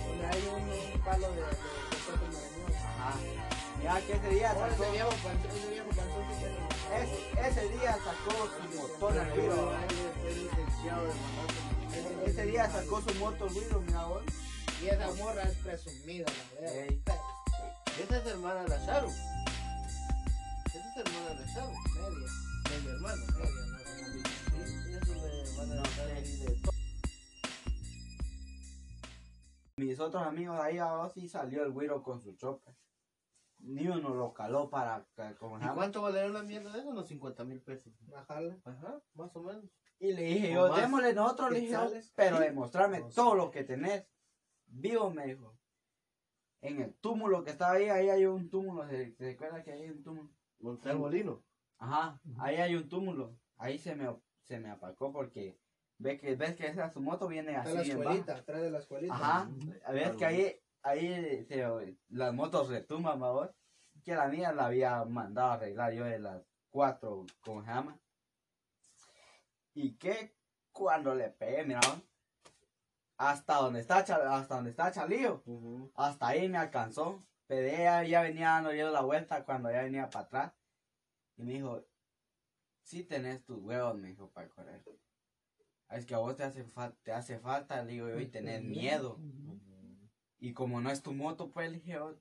Donde 0.06 0.24
hay 0.26 0.42
un, 0.54 0.62
un 0.94 1.00
palo 1.00 1.28
de, 1.30 1.36
de, 1.36 1.42
de. 1.42 1.46
Ajá. 2.76 3.12
Ya 3.82 3.94
que 4.00 4.12
ese 4.14 4.28
día 4.30 4.48
sacó, 4.54 4.66
ese 4.66 4.90
viejo 4.92 5.10
ese 7.46 7.62
viejo 7.70 7.70
día 7.78 7.94
sacó 7.94 8.34
su 8.48 8.62
motor 8.78 9.12
al 9.18 9.26
mandato. 9.26 9.72
Ese 12.26 12.42
día 12.46 12.64
sacó 12.70 12.94
su 13.02 13.12
moto 13.14 13.44
al 13.44 13.52
Wiro, 13.52 13.80
mira 13.86 14.04
vos. 14.04 14.22
Y 14.82 14.86
esa 14.88 15.10
morra 15.12 15.42
es 15.42 15.56
presumida, 15.58 16.26
la 16.60 16.70
verdad. 16.70 17.20
Esa 18.02 18.16
es 18.18 18.26
hermana 18.26 18.62
de 18.62 18.68
la 18.68 18.78
Sharu. 18.86 19.08
Esa 19.08 20.78
es 20.78 20.96
hermana 20.96 21.28
de 21.28 21.34
la 21.34 21.46
Sharu. 21.52 21.72
Media, 21.72 22.28
De 22.70 22.76
mi 22.80 22.88
hermano. 22.88 23.22
media, 23.26 23.62
no 23.66 23.78
es 23.78 23.88
una 23.98 24.08
bicha. 24.12 24.30
Sí, 24.54 24.60
ella 24.88 24.98
es 24.98 25.08
hermana 25.50 25.74
de 25.74 25.80
la 25.80 25.84
Sharu 25.84 26.75
Mis 29.78 30.00
otros 30.00 30.22
amigos 30.22 30.58
ahí 30.58 30.78
abajo 30.78 31.10
sí 31.10 31.28
salió 31.28 31.62
el 31.62 31.70
Wiro 31.70 32.02
con 32.02 32.22
su 32.22 32.34
chopper. 32.34 32.74
Ni 33.58 33.86
uno 33.86 34.14
lo 34.14 34.32
caló 34.32 34.70
para, 34.70 35.06
como 35.38 35.58
¿Y 35.58 35.68
cuánto 35.74 36.00
vale 36.00 36.26
la 36.30 36.42
mierda 36.42 36.72
de 36.72 36.78
eso? 36.78 36.88
Unos 36.88 37.08
50 37.08 37.44
mil 37.44 37.60
pesos. 37.60 37.92
Una 38.06 38.24
jala. 38.24 38.56
Ajá, 38.64 39.02
más 39.12 39.36
o 39.36 39.42
menos. 39.42 39.64
Y 39.98 40.14
le 40.14 40.22
dije 40.22 40.52
yo, 40.54 40.68
más. 40.68 40.80
démosle 40.80 41.12
nosotros, 41.12 41.52
le 41.52 41.60
dije 41.60 41.72
yo, 41.72 41.90
pero 42.14 42.38
demostrarme 42.38 43.02
O 43.02 43.08
todo 43.08 43.34
lo 43.34 43.50
que 43.50 43.64
tenés. 43.64 44.06
Vivo, 44.66 45.10
me 45.10 45.26
dijo. 45.26 45.58
En 46.62 46.80
el 46.80 46.94
túmulo 46.94 47.44
que 47.44 47.50
estaba 47.50 47.72
ahí, 47.72 47.90
ahí 47.90 48.08
hay 48.08 48.24
un 48.24 48.48
túmulo. 48.48 48.88
¿Se, 48.88 49.12
se 49.12 49.24
recuerda 49.24 49.62
que 49.62 49.72
hay 49.72 49.90
un 49.90 50.02
túmulo? 50.02 50.30
Montar 50.58 50.96
molino. 50.96 51.44
Ajá, 51.78 52.18
ahí 52.38 52.56
hay 52.56 52.76
un 52.76 52.88
túmulo. 52.88 53.38
Ahí 53.58 53.78
se 53.78 53.94
me, 53.94 54.08
se 54.42 54.58
me 54.58 54.70
apacó 54.70 55.12
porque 55.12 55.58
ves 55.98 56.20
que, 56.20 56.36
ves 56.36 56.56
que 56.56 56.66
esa 56.66 56.90
su 56.90 57.00
moto 57.00 57.28
viene 57.28 57.50
Está 57.52 57.62
así 57.62 57.74
la 57.74 57.82
escuelita, 57.82 58.36
atrás 58.36 58.62
de 58.62 58.70
la 58.70 58.78
escuelita. 58.78 59.14
Ajá, 59.14 59.50
ves 59.92 60.16
que 60.16 60.26
ahí, 60.26 60.60
ahí 60.82 61.44
se- 61.46 61.98
las 62.08 62.34
motos 62.34 62.68
retumban, 62.68 63.22
¿va 63.22 63.52
Que 64.04 64.14
la 64.14 64.28
mía 64.28 64.52
la 64.52 64.66
había 64.66 65.04
mandado 65.04 65.50
a 65.50 65.54
arreglar 65.54 65.92
yo 65.92 66.04
de 66.04 66.18
las 66.18 66.42
cuatro, 66.70 67.26
¿cómo 67.40 67.62
se 67.62 67.68
llama? 67.68 67.98
Y 69.74 69.96
que 69.96 70.34
cuando 70.72 71.14
le 71.14 71.30
pegué, 71.30 71.64
mira, 71.64 71.80
hasta 73.18 73.54
donde 73.56 73.80
está, 73.80 73.98
hasta 73.98 74.54
donde 74.54 74.70
está 74.70 74.92
Chalío, 74.92 75.42
hasta 75.94 76.28
ahí 76.28 76.48
me 76.48 76.58
alcanzó. 76.58 77.22
Pero 77.46 77.66
ella 77.68 78.02
ya 78.02 78.22
venía 78.22 78.48
dando 78.48 78.72
yo 78.74 78.90
la 78.90 79.02
vuelta 79.02 79.44
cuando 79.44 79.70
ya 79.70 79.82
venía 79.82 80.10
para 80.10 80.24
atrás. 80.24 80.52
Y 81.36 81.44
me 81.44 81.52
dijo, 81.52 81.84
sí 82.82 83.04
tenés 83.04 83.44
tus 83.44 83.58
huevos, 83.58 83.94
me 83.96 84.08
dijo, 84.08 84.30
para 84.30 84.48
correr. 84.48 84.82
"Ah, 85.88 85.96
Es 85.98 86.06
que 86.06 86.14
a 86.14 86.18
vos 86.18 86.36
te 86.36 86.42
hace, 86.44 86.64
fa- 86.64 86.92
te 87.02 87.12
hace 87.12 87.38
falta, 87.38 87.82
le 87.82 87.92
digo 87.92 88.08
yo, 88.08 88.18
y 88.20 88.26
tenés 88.26 88.62
miedo. 88.62 89.18
Y 90.38 90.52
como 90.52 90.80
no 90.80 90.90
es 90.90 91.02
tu 91.02 91.12
moto, 91.12 91.50
pues 91.50 91.70
le 91.70 91.78
dije, 91.78 91.92
yo, 91.92 92.14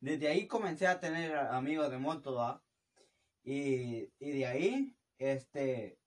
desde 0.00 0.28
ahí 0.28 0.46
comencé 0.46 0.86
a 0.86 1.00
tener 1.00 1.36
amigos 1.36 1.90
de 1.90 1.98
moto, 1.98 2.34
¿va? 2.34 2.62
Y, 3.44 4.12
y 4.18 4.30
de 4.38 4.46
ahí, 4.46 4.96
este, 5.18 5.98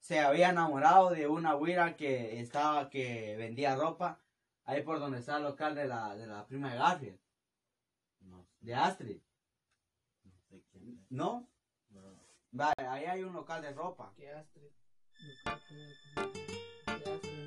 se 0.00 0.20
había 0.20 0.50
enamorado 0.50 1.10
de 1.10 1.26
una 1.28 1.52
güira 1.54 1.96
que 1.96 2.40
estaba, 2.40 2.88
que 2.88 3.36
vendía 3.36 3.76
ropa, 3.76 4.20
ahí 4.64 4.82
por 4.82 4.98
donde 4.98 5.18
está 5.18 5.36
el 5.36 5.42
local 5.42 5.74
de 5.74 5.86
la, 5.86 6.14
de 6.16 6.26
la 6.26 6.46
prima 6.46 6.72
de 6.72 6.78
Garfield, 6.78 7.20
No, 8.20 8.46
de 8.60 8.74
Astrid, 8.74 9.20
no 10.24 10.32
sé 10.48 10.62
quién. 10.70 11.04
¿no? 11.10 11.48
Ahí 12.78 13.04
hay 13.04 13.22
un 13.24 13.34
local 13.34 13.60
de 13.62 13.72
ropa. 13.72 14.12
Qué 14.16 14.30
Astrid. 14.30 14.70
Yo 15.20 15.32
creo 15.42 15.58
que- 15.68 15.88
Astrid, 16.90 17.42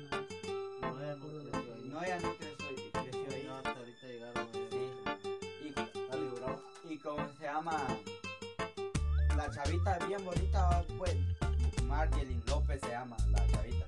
no. 0.80 0.90
No, 0.90 0.92
ella 1.02 1.16
no 1.16 1.26
creció 1.26 1.74
ahí. 1.74 1.88
No, 1.88 2.02
ella 2.02 2.18
no 2.20 2.30
creció, 2.36 2.66
creció 2.92 3.26
ahí. 3.34 3.44
No, 3.46 3.54
hasta 3.56 3.70
ahorita 3.70 4.06
llegaron. 4.06 4.48
Sí. 4.70 4.82
Y, 6.88 6.92
y 6.94 6.98
como 6.98 7.28
se 7.38 7.44
llama 7.44 7.76
la 9.36 9.50
chavita 9.50 9.98
bien 10.06 10.24
bonita 10.24 10.84
pues 10.98 11.16
Margelin 11.84 12.42
López 12.46 12.80
se 12.82 12.90
llama 12.90 13.16
la 13.30 13.46
chavita 13.48 13.84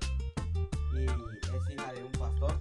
y 0.93 1.05
es 1.05 1.69
hija 1.73 1.93
de 1.93 2.03
un 2.03 2.11
pastor 2.13 2.59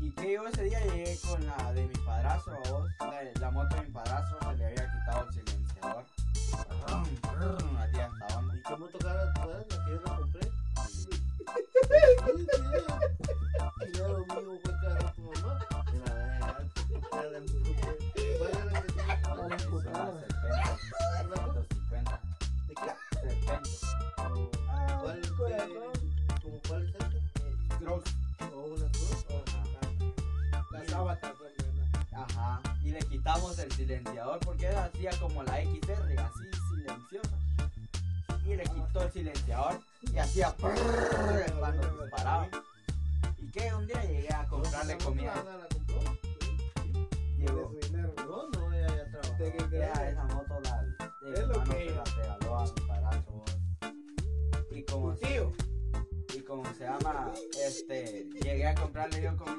y 0.00 0.10
que 0.12 0.32
yo 0.32 0.46
ese 0.48 0.64
día 0.64 0.80
llegué 0.86 1.18
con 1.28 1.44
la 1.46 1.72
de 1.72 1.86
mi 1.86 1.94
padrastro 1.96 2.56
vos, 2.70 2.88
la, 3.00 3.22
la 3.40 3.50
moto 3.50 3.76
de 3.76 3.82
mi 3.82 3.90
padrastro 3.92 4.38
se 4.50 4.56
le 4.56 4.66
había 4.66 4.90
quitado 4.92 5.28
el 5.28 5.34
silenciador 5.34 6.04
hacía 35.08 35.20
como 35.20 35.42
la 35.42 35.60
XR, 35.62 36.18
así 36.20 36.50
silenciosa. 36.68 37.36
Y 38.46 38.54
le 38.56 38.62
quitó 38.64 39.02
el 39.02 39.12
silenciador 39.12 39.80
y 40.02 40.18
hacía 40.18 40.54
prrrr 40.56 41.52
cuando 41.58 42.02
disparaba. 42.04 42.48
Y 43.38 43.46
que 43.50 43.74
un 43.74 43.86
día 43.86 44.04
llegué 44.04 44.32
a 44.32 44.46
comprarle 44.46 44.98
comida. 44.98 45.34
¿La 45.34 45.66
compró? 45.68 46.00
De 46.02 47.46
Llegó. 47.46 47.70
su 47.72 47.78
dinero. 47.88 48.14
No, 48.16 48.48
no, 48.48 48.72
ella 48.72 48.86
ya 48.96 49.10
trabajó. 49.20 49.42
¿De 49.42 49.52
qué 49.52 49.78
Ya, 49.78 50.08
esa 50.08 50.24
moto 50.24 50.60
la, 50.60 50.82
de 50.82 51.32
Es 51.40 51.48
lo 51.48 51.64
que- 51.64 51.90
la 51.90 52.04
regaló 52.04 52.58
a 52.58 52.64
mi 52.64 52.80
padrastro. 52.86 53.44
Y 54.70 54.82
como, 54.84 55.14
tío. 55.16 55.52
y 56.34 56.40
como 56.42 56.64
se 56.74 56.84
llama, 56.84 57.32
este, 57.66 58.28
llegué 58.40 58.66
a 58.68 58.74
comprarle 58.74 59.20
yo 59.22 59.36
comida 59.36 59.51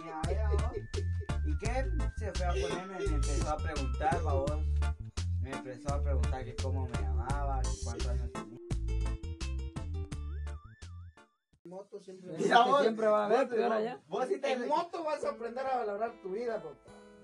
vos- 13.30 13.46
peor 13.46 13.72
allá. 13.74 14.00
Vos 14.08 14.28
sí 14.28 14.40
te, 14.40 14.52
En 14.54 14.68
moto 14.68 15.04
vas 15.04 15.24
a 15.24 15.30
aprender 15.30 15.66
a 15.66 15.78
valorar 15.78 16.12
tu 16.22 16.30
vida, 16.30 16.56
papá. 16.62 16.76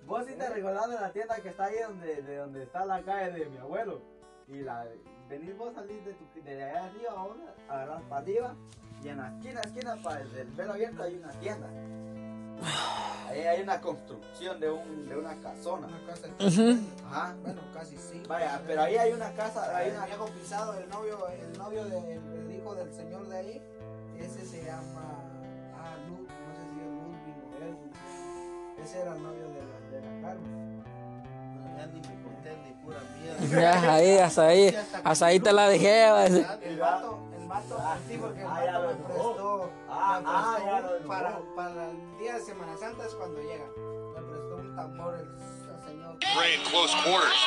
vos 0.05 0.25
sí 0.25 0.33
te 0.35 0.49
recordás 0.49 0.89
de 0.89 0.95
la 0.95 1.11
tienda 1.11 1.35
que 1.37 1.49
está 1.49 1.65
ahí 1.65 1.75
donde, 1.87 2.21
de 2.21 2.37
donde 2.37 2.63
está 2.63 2.85
la 2.85 3.01
calle 3.03 3.31
de 3.31 3.45
mi 3.49 3.57
abuelo. 3.57 4.01
Y 4.47 4.61
la, 4.61 4.85
venís 5.27 5.55
vos 5.57 5.73
salís 5.75 6.03
de, 6.05 6.13
tu, 6.13 6.25
de 6.43 6.63
allá 6.63 6.85
arriba, 6.85 7.11
ahora, 7.15 7.55
agarrás 7.67 8.01
para 8.03 8.21
arriba. 8.21 8.55
Y 9.03 9.07
en 9.09 9.17
la 9.17 9.27
esquina, 9.29 9.61
esquina, 9.61 9.95
para 10.03 10.21
el 10.21 10.31
del 10.33 10.47
pelo 10.49 10.73
abierto 10.73 11.03
hay 11.03 11.15
una 11.15 11.31
tienda. 11.39 11.67
Ahí 13.29 13.41
hay 13.41 13.61
una 13.61 13.79
construcción 13.79 14.59
de, 14.59 14.71
un, 14.71 15.07
de 15.07 15.15
una 15.15 15.39
casona. 15.39 15.85
Una 15.87 16.03
casa 16.07 16.27
de 16.27 16.45
Ujú. 16.47 16.79
Ajá. 17.05 17.35
Bueno, 17.43 17.61
casi 17.73 17.95
sí. 17.95 18.23
Vaya, 18.27 18.59
pero 18.65 18.81
ahí 18.81 18.97
hay 18.97 19.13
una 19.13 19.31
casa, 19.33 19.77
hay 19.77 19.91
una... 19.91 20.05
viejo 20.07 20.25
pisado, 20.31 20.73
el 20.73 20.89
novio, 20.89 21.27
el 21.29 21.57
novio 21.57 21.85
del 21.85 22.19
el 22.35 22.51
hijo 22.51 22.73
del 22.73 22.91
señor 22.91 23.27
de 23.27 23.37
ahí, 23.37 23.63
ese 24.17 24.43
se 24.45 24.65
llama, 24.65 25.18
ah, 25.79 25.95
Lud, 26.07 26.27
no 26.27 26.53
sé 26.55 26.63
si 26.73 26.79
es 26.79 26.91
Ludwig 26.99 27.37
o 27.43 27.57
Edwin. 27.63 27.91
Ese 28.83 28.99
era 29.01 29.15
el 29.15 29.23
novio 29.23 29.47
de 29.49 29.59
la, 29.59 29.79
de 29.91 30.01
la 30.01 30.27
Carmen. 30.27 30.83
Ya 31.77 31.85
ni 31.87 31.99
me 32.01 32.23
conté 32.23 32.57
ni 32.65 32.73
pura 32.83 32.99
mierda. 33.17 33.61
Ya, 33.61 33.93
ahí, 33.93 34.17
hasta 34.17 34.47
ahí, 34.47 34.75
hasta 35.03 35.25
ahí 35.25 35.39
te 35.39 35.53
la 35.53 35.69
dejé, 35.69 35.87
decir. 35.87 36.47
El 36.63 36.79
vato, 36.79 37.19
el 37.39 37.47
vato, 37.47 37.77
sí, 38.07 38.17
porque 38.19 38.41
el 38.41 38.47
Ah, 38.47 38.79
vato 38.79 38.87
me 38.87 38.93
prestó, 39.05 39.69
Ah, 39.89 40.19
me 40.21 40.27
ah, 40.29 40.81
prestó 40.81 41.07
para, 41.07 41.39
para 41.55 41.89
el 41.91 42.17
día 42.19 42.33
de 42.35 42.41
Semana 42.41 42.77
Santa 42.77 43.05
es 43.05 43.15
cuando 43.15 43.39
llega. 43.41 43.65
Me 44.15 44.21
prestó 44.21 44.55
un 44.57 44.75
tambor 44.75 45.15
el, 45.15 45.27
señor. 45.87 46.17
Pray 46.35 46.55
in 46.55 46.61
close 46.69 46.93
quarters. 47.03 47.41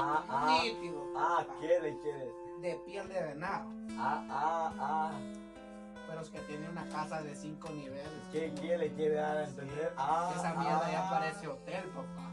Ah, 0.00 0.24
ah, 0.28 0.60
Nítido, 0.62 1.04
ah, 1.16 1.44
quiere, 1.60 1.96
quiere. 1.98 2.32
de 2.62 2.74
piel 2.86 3.08
de 3.08 3.20
venado. 3.22 3.70
Ah, 3.98 4.24
ah, 4.30 4.72
ah. 4.78 5.12
Pero 6.08 6.20
es 6.22 6.30
que 6.30 6.40
tiene 6.40 6.68
una 6.68 6.88
casa 6.88 7.22
de 7.22 7.34
cinco 7.34 7.68
niveles. 7.70 8.08
¿Qué, 8.32 8.52
qué 8.60 8.78
le 8.78 8.92
quiere 8.94 9.16
dar 9.16 9.36
a 9.36 9.44
entender? 9.44 9.92
Ah, 9.96 10.32
Esa 10.36 10.54
mierda 10.54 10.90
ya 10.90 11.06
ah. 11.06 11.10
parece 11.10 11.46
hotel, 11.48 11.84
papá. 11.94 12.24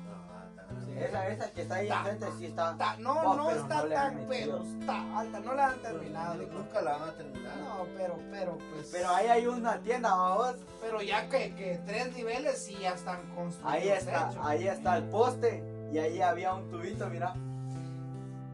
Esa, 0.98 1.28
esa 1.28 1.52
que 1.52 1.62
está 1.62 1.76
ahí 1.76 1.90
enfrente 1.90 2.28
sí 2.38 2.46
está. 2.46 2.72
Está- 2.72 2.98
no, 2.98 3.14
Oh, 3.14 3.36
no 3.36 3.52
está 3.52 3.84
no 3.84 3.90
tan, 3.90 4.26
pero 4.30 4.64
está 4.64 5.20
alta. 5.20 5.40
No 5.42 5.54
la 5.54 5.68
han 5.68 5.80
terminado. 5.80 6.36
Pero 6.38 6.54
Nunca 6.54 6.82
la 6.82 6.98
van 6.98 7.10
a 7.10 7.14
terminar. 7.14 7.58
No, 7.58 7.86
pero, 7.98 8.20
pero, 8.32 8.58
pues. 8.74 8.90
Pero 8.92 9.10
ahí 9.10 9.28
hay 9.28 9.48
una 9.48 9.78
tienda, 9.82 10.16
vamos. 10.16 10.56
Pero 10.82 11.02
ya 11.02 11.28
que, 11.30 11.54
que 11.56 11.80
tres 11.86 12.16
niveles 12.16 12.64
sí 12.64 12.78
ya 12.80 12.94
están 12.94 13.22
construidos. 13.36 13.74
Ahí 13.74 13.90
está, 13.90 14.30
hechos. 14.32 14.46
ahí 14.46 14.68
está 14.68 14.98
el 14.98 15.04
poste. 15.10 15.64
Y 15.92 15.98
ahí 16.00 16.22
había 16.22 16.54
un 16.54 16.70
tubito, 16.72 17.08
mira. 17.10 17.36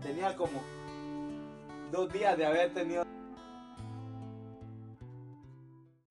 Tenía 0.01 0.36
como 0.36 0.61
dos 1.91 2.11
días 2.11 2.38
de 2.38 2.45
haber 2.45 2.74
tenido 2.74 3.03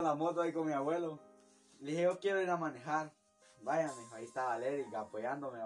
la 0.01 0.15
moto 0.15 0.41
ahí 0.41 0.51
con 0.51 0.65
mi 0.65 0.73
abuelo. 0.73 1.19
Le 1.79 1.91
dije, 1.91 2.03
yo 2.03 2.19
quiero 2.19 2.41
ir 2.41 2.49
a 2.49 2.57
manejar. 2.57 3.11
Vaya, 3.63 3.91
mijo, 3.97 4.15
ahí 4.15 4.25
estaba 4.25 4.57
Lerick 4.57 4.93
apoyándome. 4.93 5.59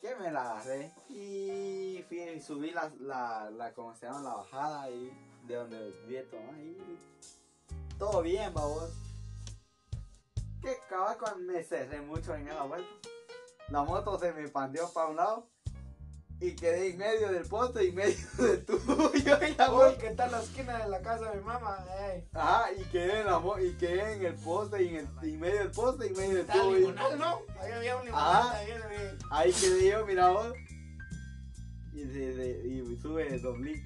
Que 0.00 0.14
me 0.16 0.30
la 0.30 0.50
agarré. 0.50 0.92
Y 1.08 2.04
fui 2.08 2.20
y 2.20 2.40
subí 2.40 2.70
la, 2.70 2.92
la, 3.00 3.50
la, 3.50 3.72
¿cómo 3.72 3.94
se 3.94 4.06
llama? 4.06 4.22
La 4.22 4.34
bajada 4.34 4.82
ahí, 4.82 5.10
de 5.46 5.54
donde 5.54 6.28
mamá. 6.32 6.58
Y 6.58 7.98
todo 7.98 8.22
bien, 8.22 8.52
babos. 8.52 8.90
Que 10.60 10.76
cabal 10.88 11.16
cuando 11.18 11.52
me 11.52 11.62
cerré 11.62 12.00
mucho 12.00 12.34
en 12.34 12.48
esa 12.48 12.62
vuelta. 12.64 13.08
La 13.68 13.82
moto 13.82 14.18
se 14.18 14.32
me 14.32 14.48
pandeó 14.48 14.92
para 14.92 15.08
un 15.08 15.16
lado. 15.16 15.53
Y 16.46 16.52
quedé 16.56 16.90
en 16.90 16.98
medio 16.98 17.32
del 17.32 17.44
poste 17.44 17.84
y 17.84 17.88
en 17.88 17.94
medio 17.94 18.16
del 18.38 18.64
tuyo 18.66 19.12
y 19.16 19.54
la 19.54 19.70
Uy, 19.72 19.76
moto. 19.76 19.98
¿qué 19.98 20.10
tal 20.10 20.30
la 20.32 20.42
esquina 20.42 20.78
de 20.84 20.88
la 20.90 21.00
casa 21.00 21.30
de 21.30 21.38
mi 21.38 21.44
mamá? 21.44 21.78
Ey. 22.12 22.24
Ajá, 22.34 22.66
y 22.78 22.82
quedé 22.84 23.20
en 23.20 23.26
la 23.26 23.40
y 23.62 23.72
quedé 23.76 24.12
en 24.14 24.26
el 24.26 24.34
poste 24.34 24.82
y 24.82 24.88
en, 24.88 24.96
el, 24.96 25.08
y 25.28 25.34
en 25.34 25.40
medio 25.40 25.58
del 25.60 25.70
poste 25.70 26.04
y 26.06 26.08
en 26.08 26.16
medio 26.16 26.30
del 26.32 26.40
Está 26.42 26.52
tubo. 26.54 26.76
y- 26.76 26.80
limonal, 26.80 27.18
¿no? 27.18 27.38
Ahí 27.60 27.72
había 27.72 27.96
un 27.96 28.04
limonal. 28.04 28.26
Ah. 28.26 28.60
ahí, 29.30 29.52
quedé 29.52 29.90
yo, 29.90 30.04
mira 30.06 30.28
vos. 30.28 30.52
Y, 31.94 32.04
de, 32.04 32.34
de- 32.34 32.68
y 32.68 32.96
sube 33.00 33.34
el 33.34 33.40
doblín. 33.40 33.82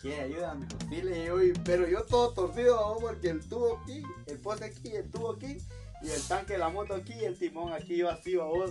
quiere 0.00 0.20
ayuda, 0.22 0.54
me 0.54 0.66
dijo, 0.66 0.78
sí, 0.88 1.02
le 1.02 1.22
digo, 1.22 1.42
"y- 1.42 1.52
pero 1.64 1.88
yo 1.88 2.02
todo 2.04 2.32
torcido, 2.34 2.76
¿no? 2.94 3.00
porque 3.00 3.30
el 3.30 3.40
tubo 3.48 3.80
aquí, 3.82 4.02
el 4.26 4.38
poste 4.38 4.66
aquí, 4.66 4.90
el 4.94 5.10
tubo 5.10 5.32
aquí, 5.32 5.58
y 6.02 6.10
el 6.10 6.22
tanque 6.28 6.52
de 6.54 6.58
la 6.60 6.68
moto 6.68 6.94
aquí, 6.94 7.12
y 7.14 7.24
el 7.24 7.38
timón 7.38 7.72
aquí, 7.72 7.96
yo 7.96 8.08
así, 8.10 8.36
vos. 8.36 8.70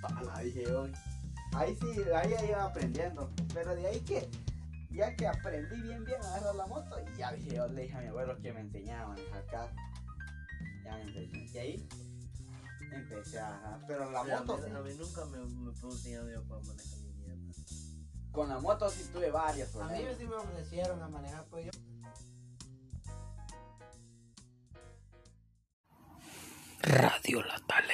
Pala, 0.00 0.40
dije 0.42 0.64
yo. 0.64 0.86
Ahí 1.54 1.76
sí, 1.80 1.86
ahí 2.14 2.30
ya 2.30 2.44
iba 2.44 2.64
aprendiendo, 2.64 3.30
pero 3.52 3.74
de 3.74 3.86
ahí 3.86 4.00
que, 4.00 4.28
ya 4.90 5.14
que 5.16 5.26
aprendí 5.26 5.80
bien, 5.82 6.04
bien 6.04 6.20
a 6.22 6.26
agarrar 6.34 6.54
la 6.54 6.66
moto, 6.66 6.96
y 7.00 7.18
ya 7.18 7.32
dije 7.32 7.56
yo, 7.56 7.66
le 7.68 7.82
dije 7.82 7.94
a 7.96 8.00
mi 8.00 8.06
abuelo 8.08 8.38
que 8.40 8.52
me 8.52 8.60
enseñaba 8.60 9.02
a 9.04 9.08
manejar 9.08 9.46
carro. 9.46 9.72
Ya 10.84 10.96
me 10.96 11.02
enseñó, 11.02 11.44
y 11.52 11.58
ahí 11.58 11.88
empecé 12.92 13.38
a 13.38 13.48
agarrar, 13.48 13.86
pero 13.86 14.10
la 14.10 14.24
Sí, 14.24 14.30
a, 14.30 14.40
moto 14.40 14.56
mí, 14.58 14.64
sí. 14.64 14.70
a 14.76 14.80
mí 14.80 14.90
nunca 14.98 15.24
me, 15.26 15.38
me 15.38 15.72
pudo 15.72 15.92
enseñar 15.92 16.24
yo 16.30 16.42
para 16.48 16.60
manejar 16.62 16.98
mi 17.00 17.12
mierda. 17.12 17.52
Con 18.32 18.48
la 18.48 18.58
moto 18.58 18.88
sí 18.90 19.10
tuve 19.12 19.30
varios 19.30 19.76
A 19.76 19.84
mí 19.84 19.88
problemas. 19.90 20.16
sí 20.18 20.24
me 20.26 20.34
ofrecieron 20.36 21.02
a 21.02 21.08
manejar, 21.08 21.44
pues 21.50 21.66
yo. 21.66 21.70
Radio 26.82 27.42
Latal. 27.42 27.84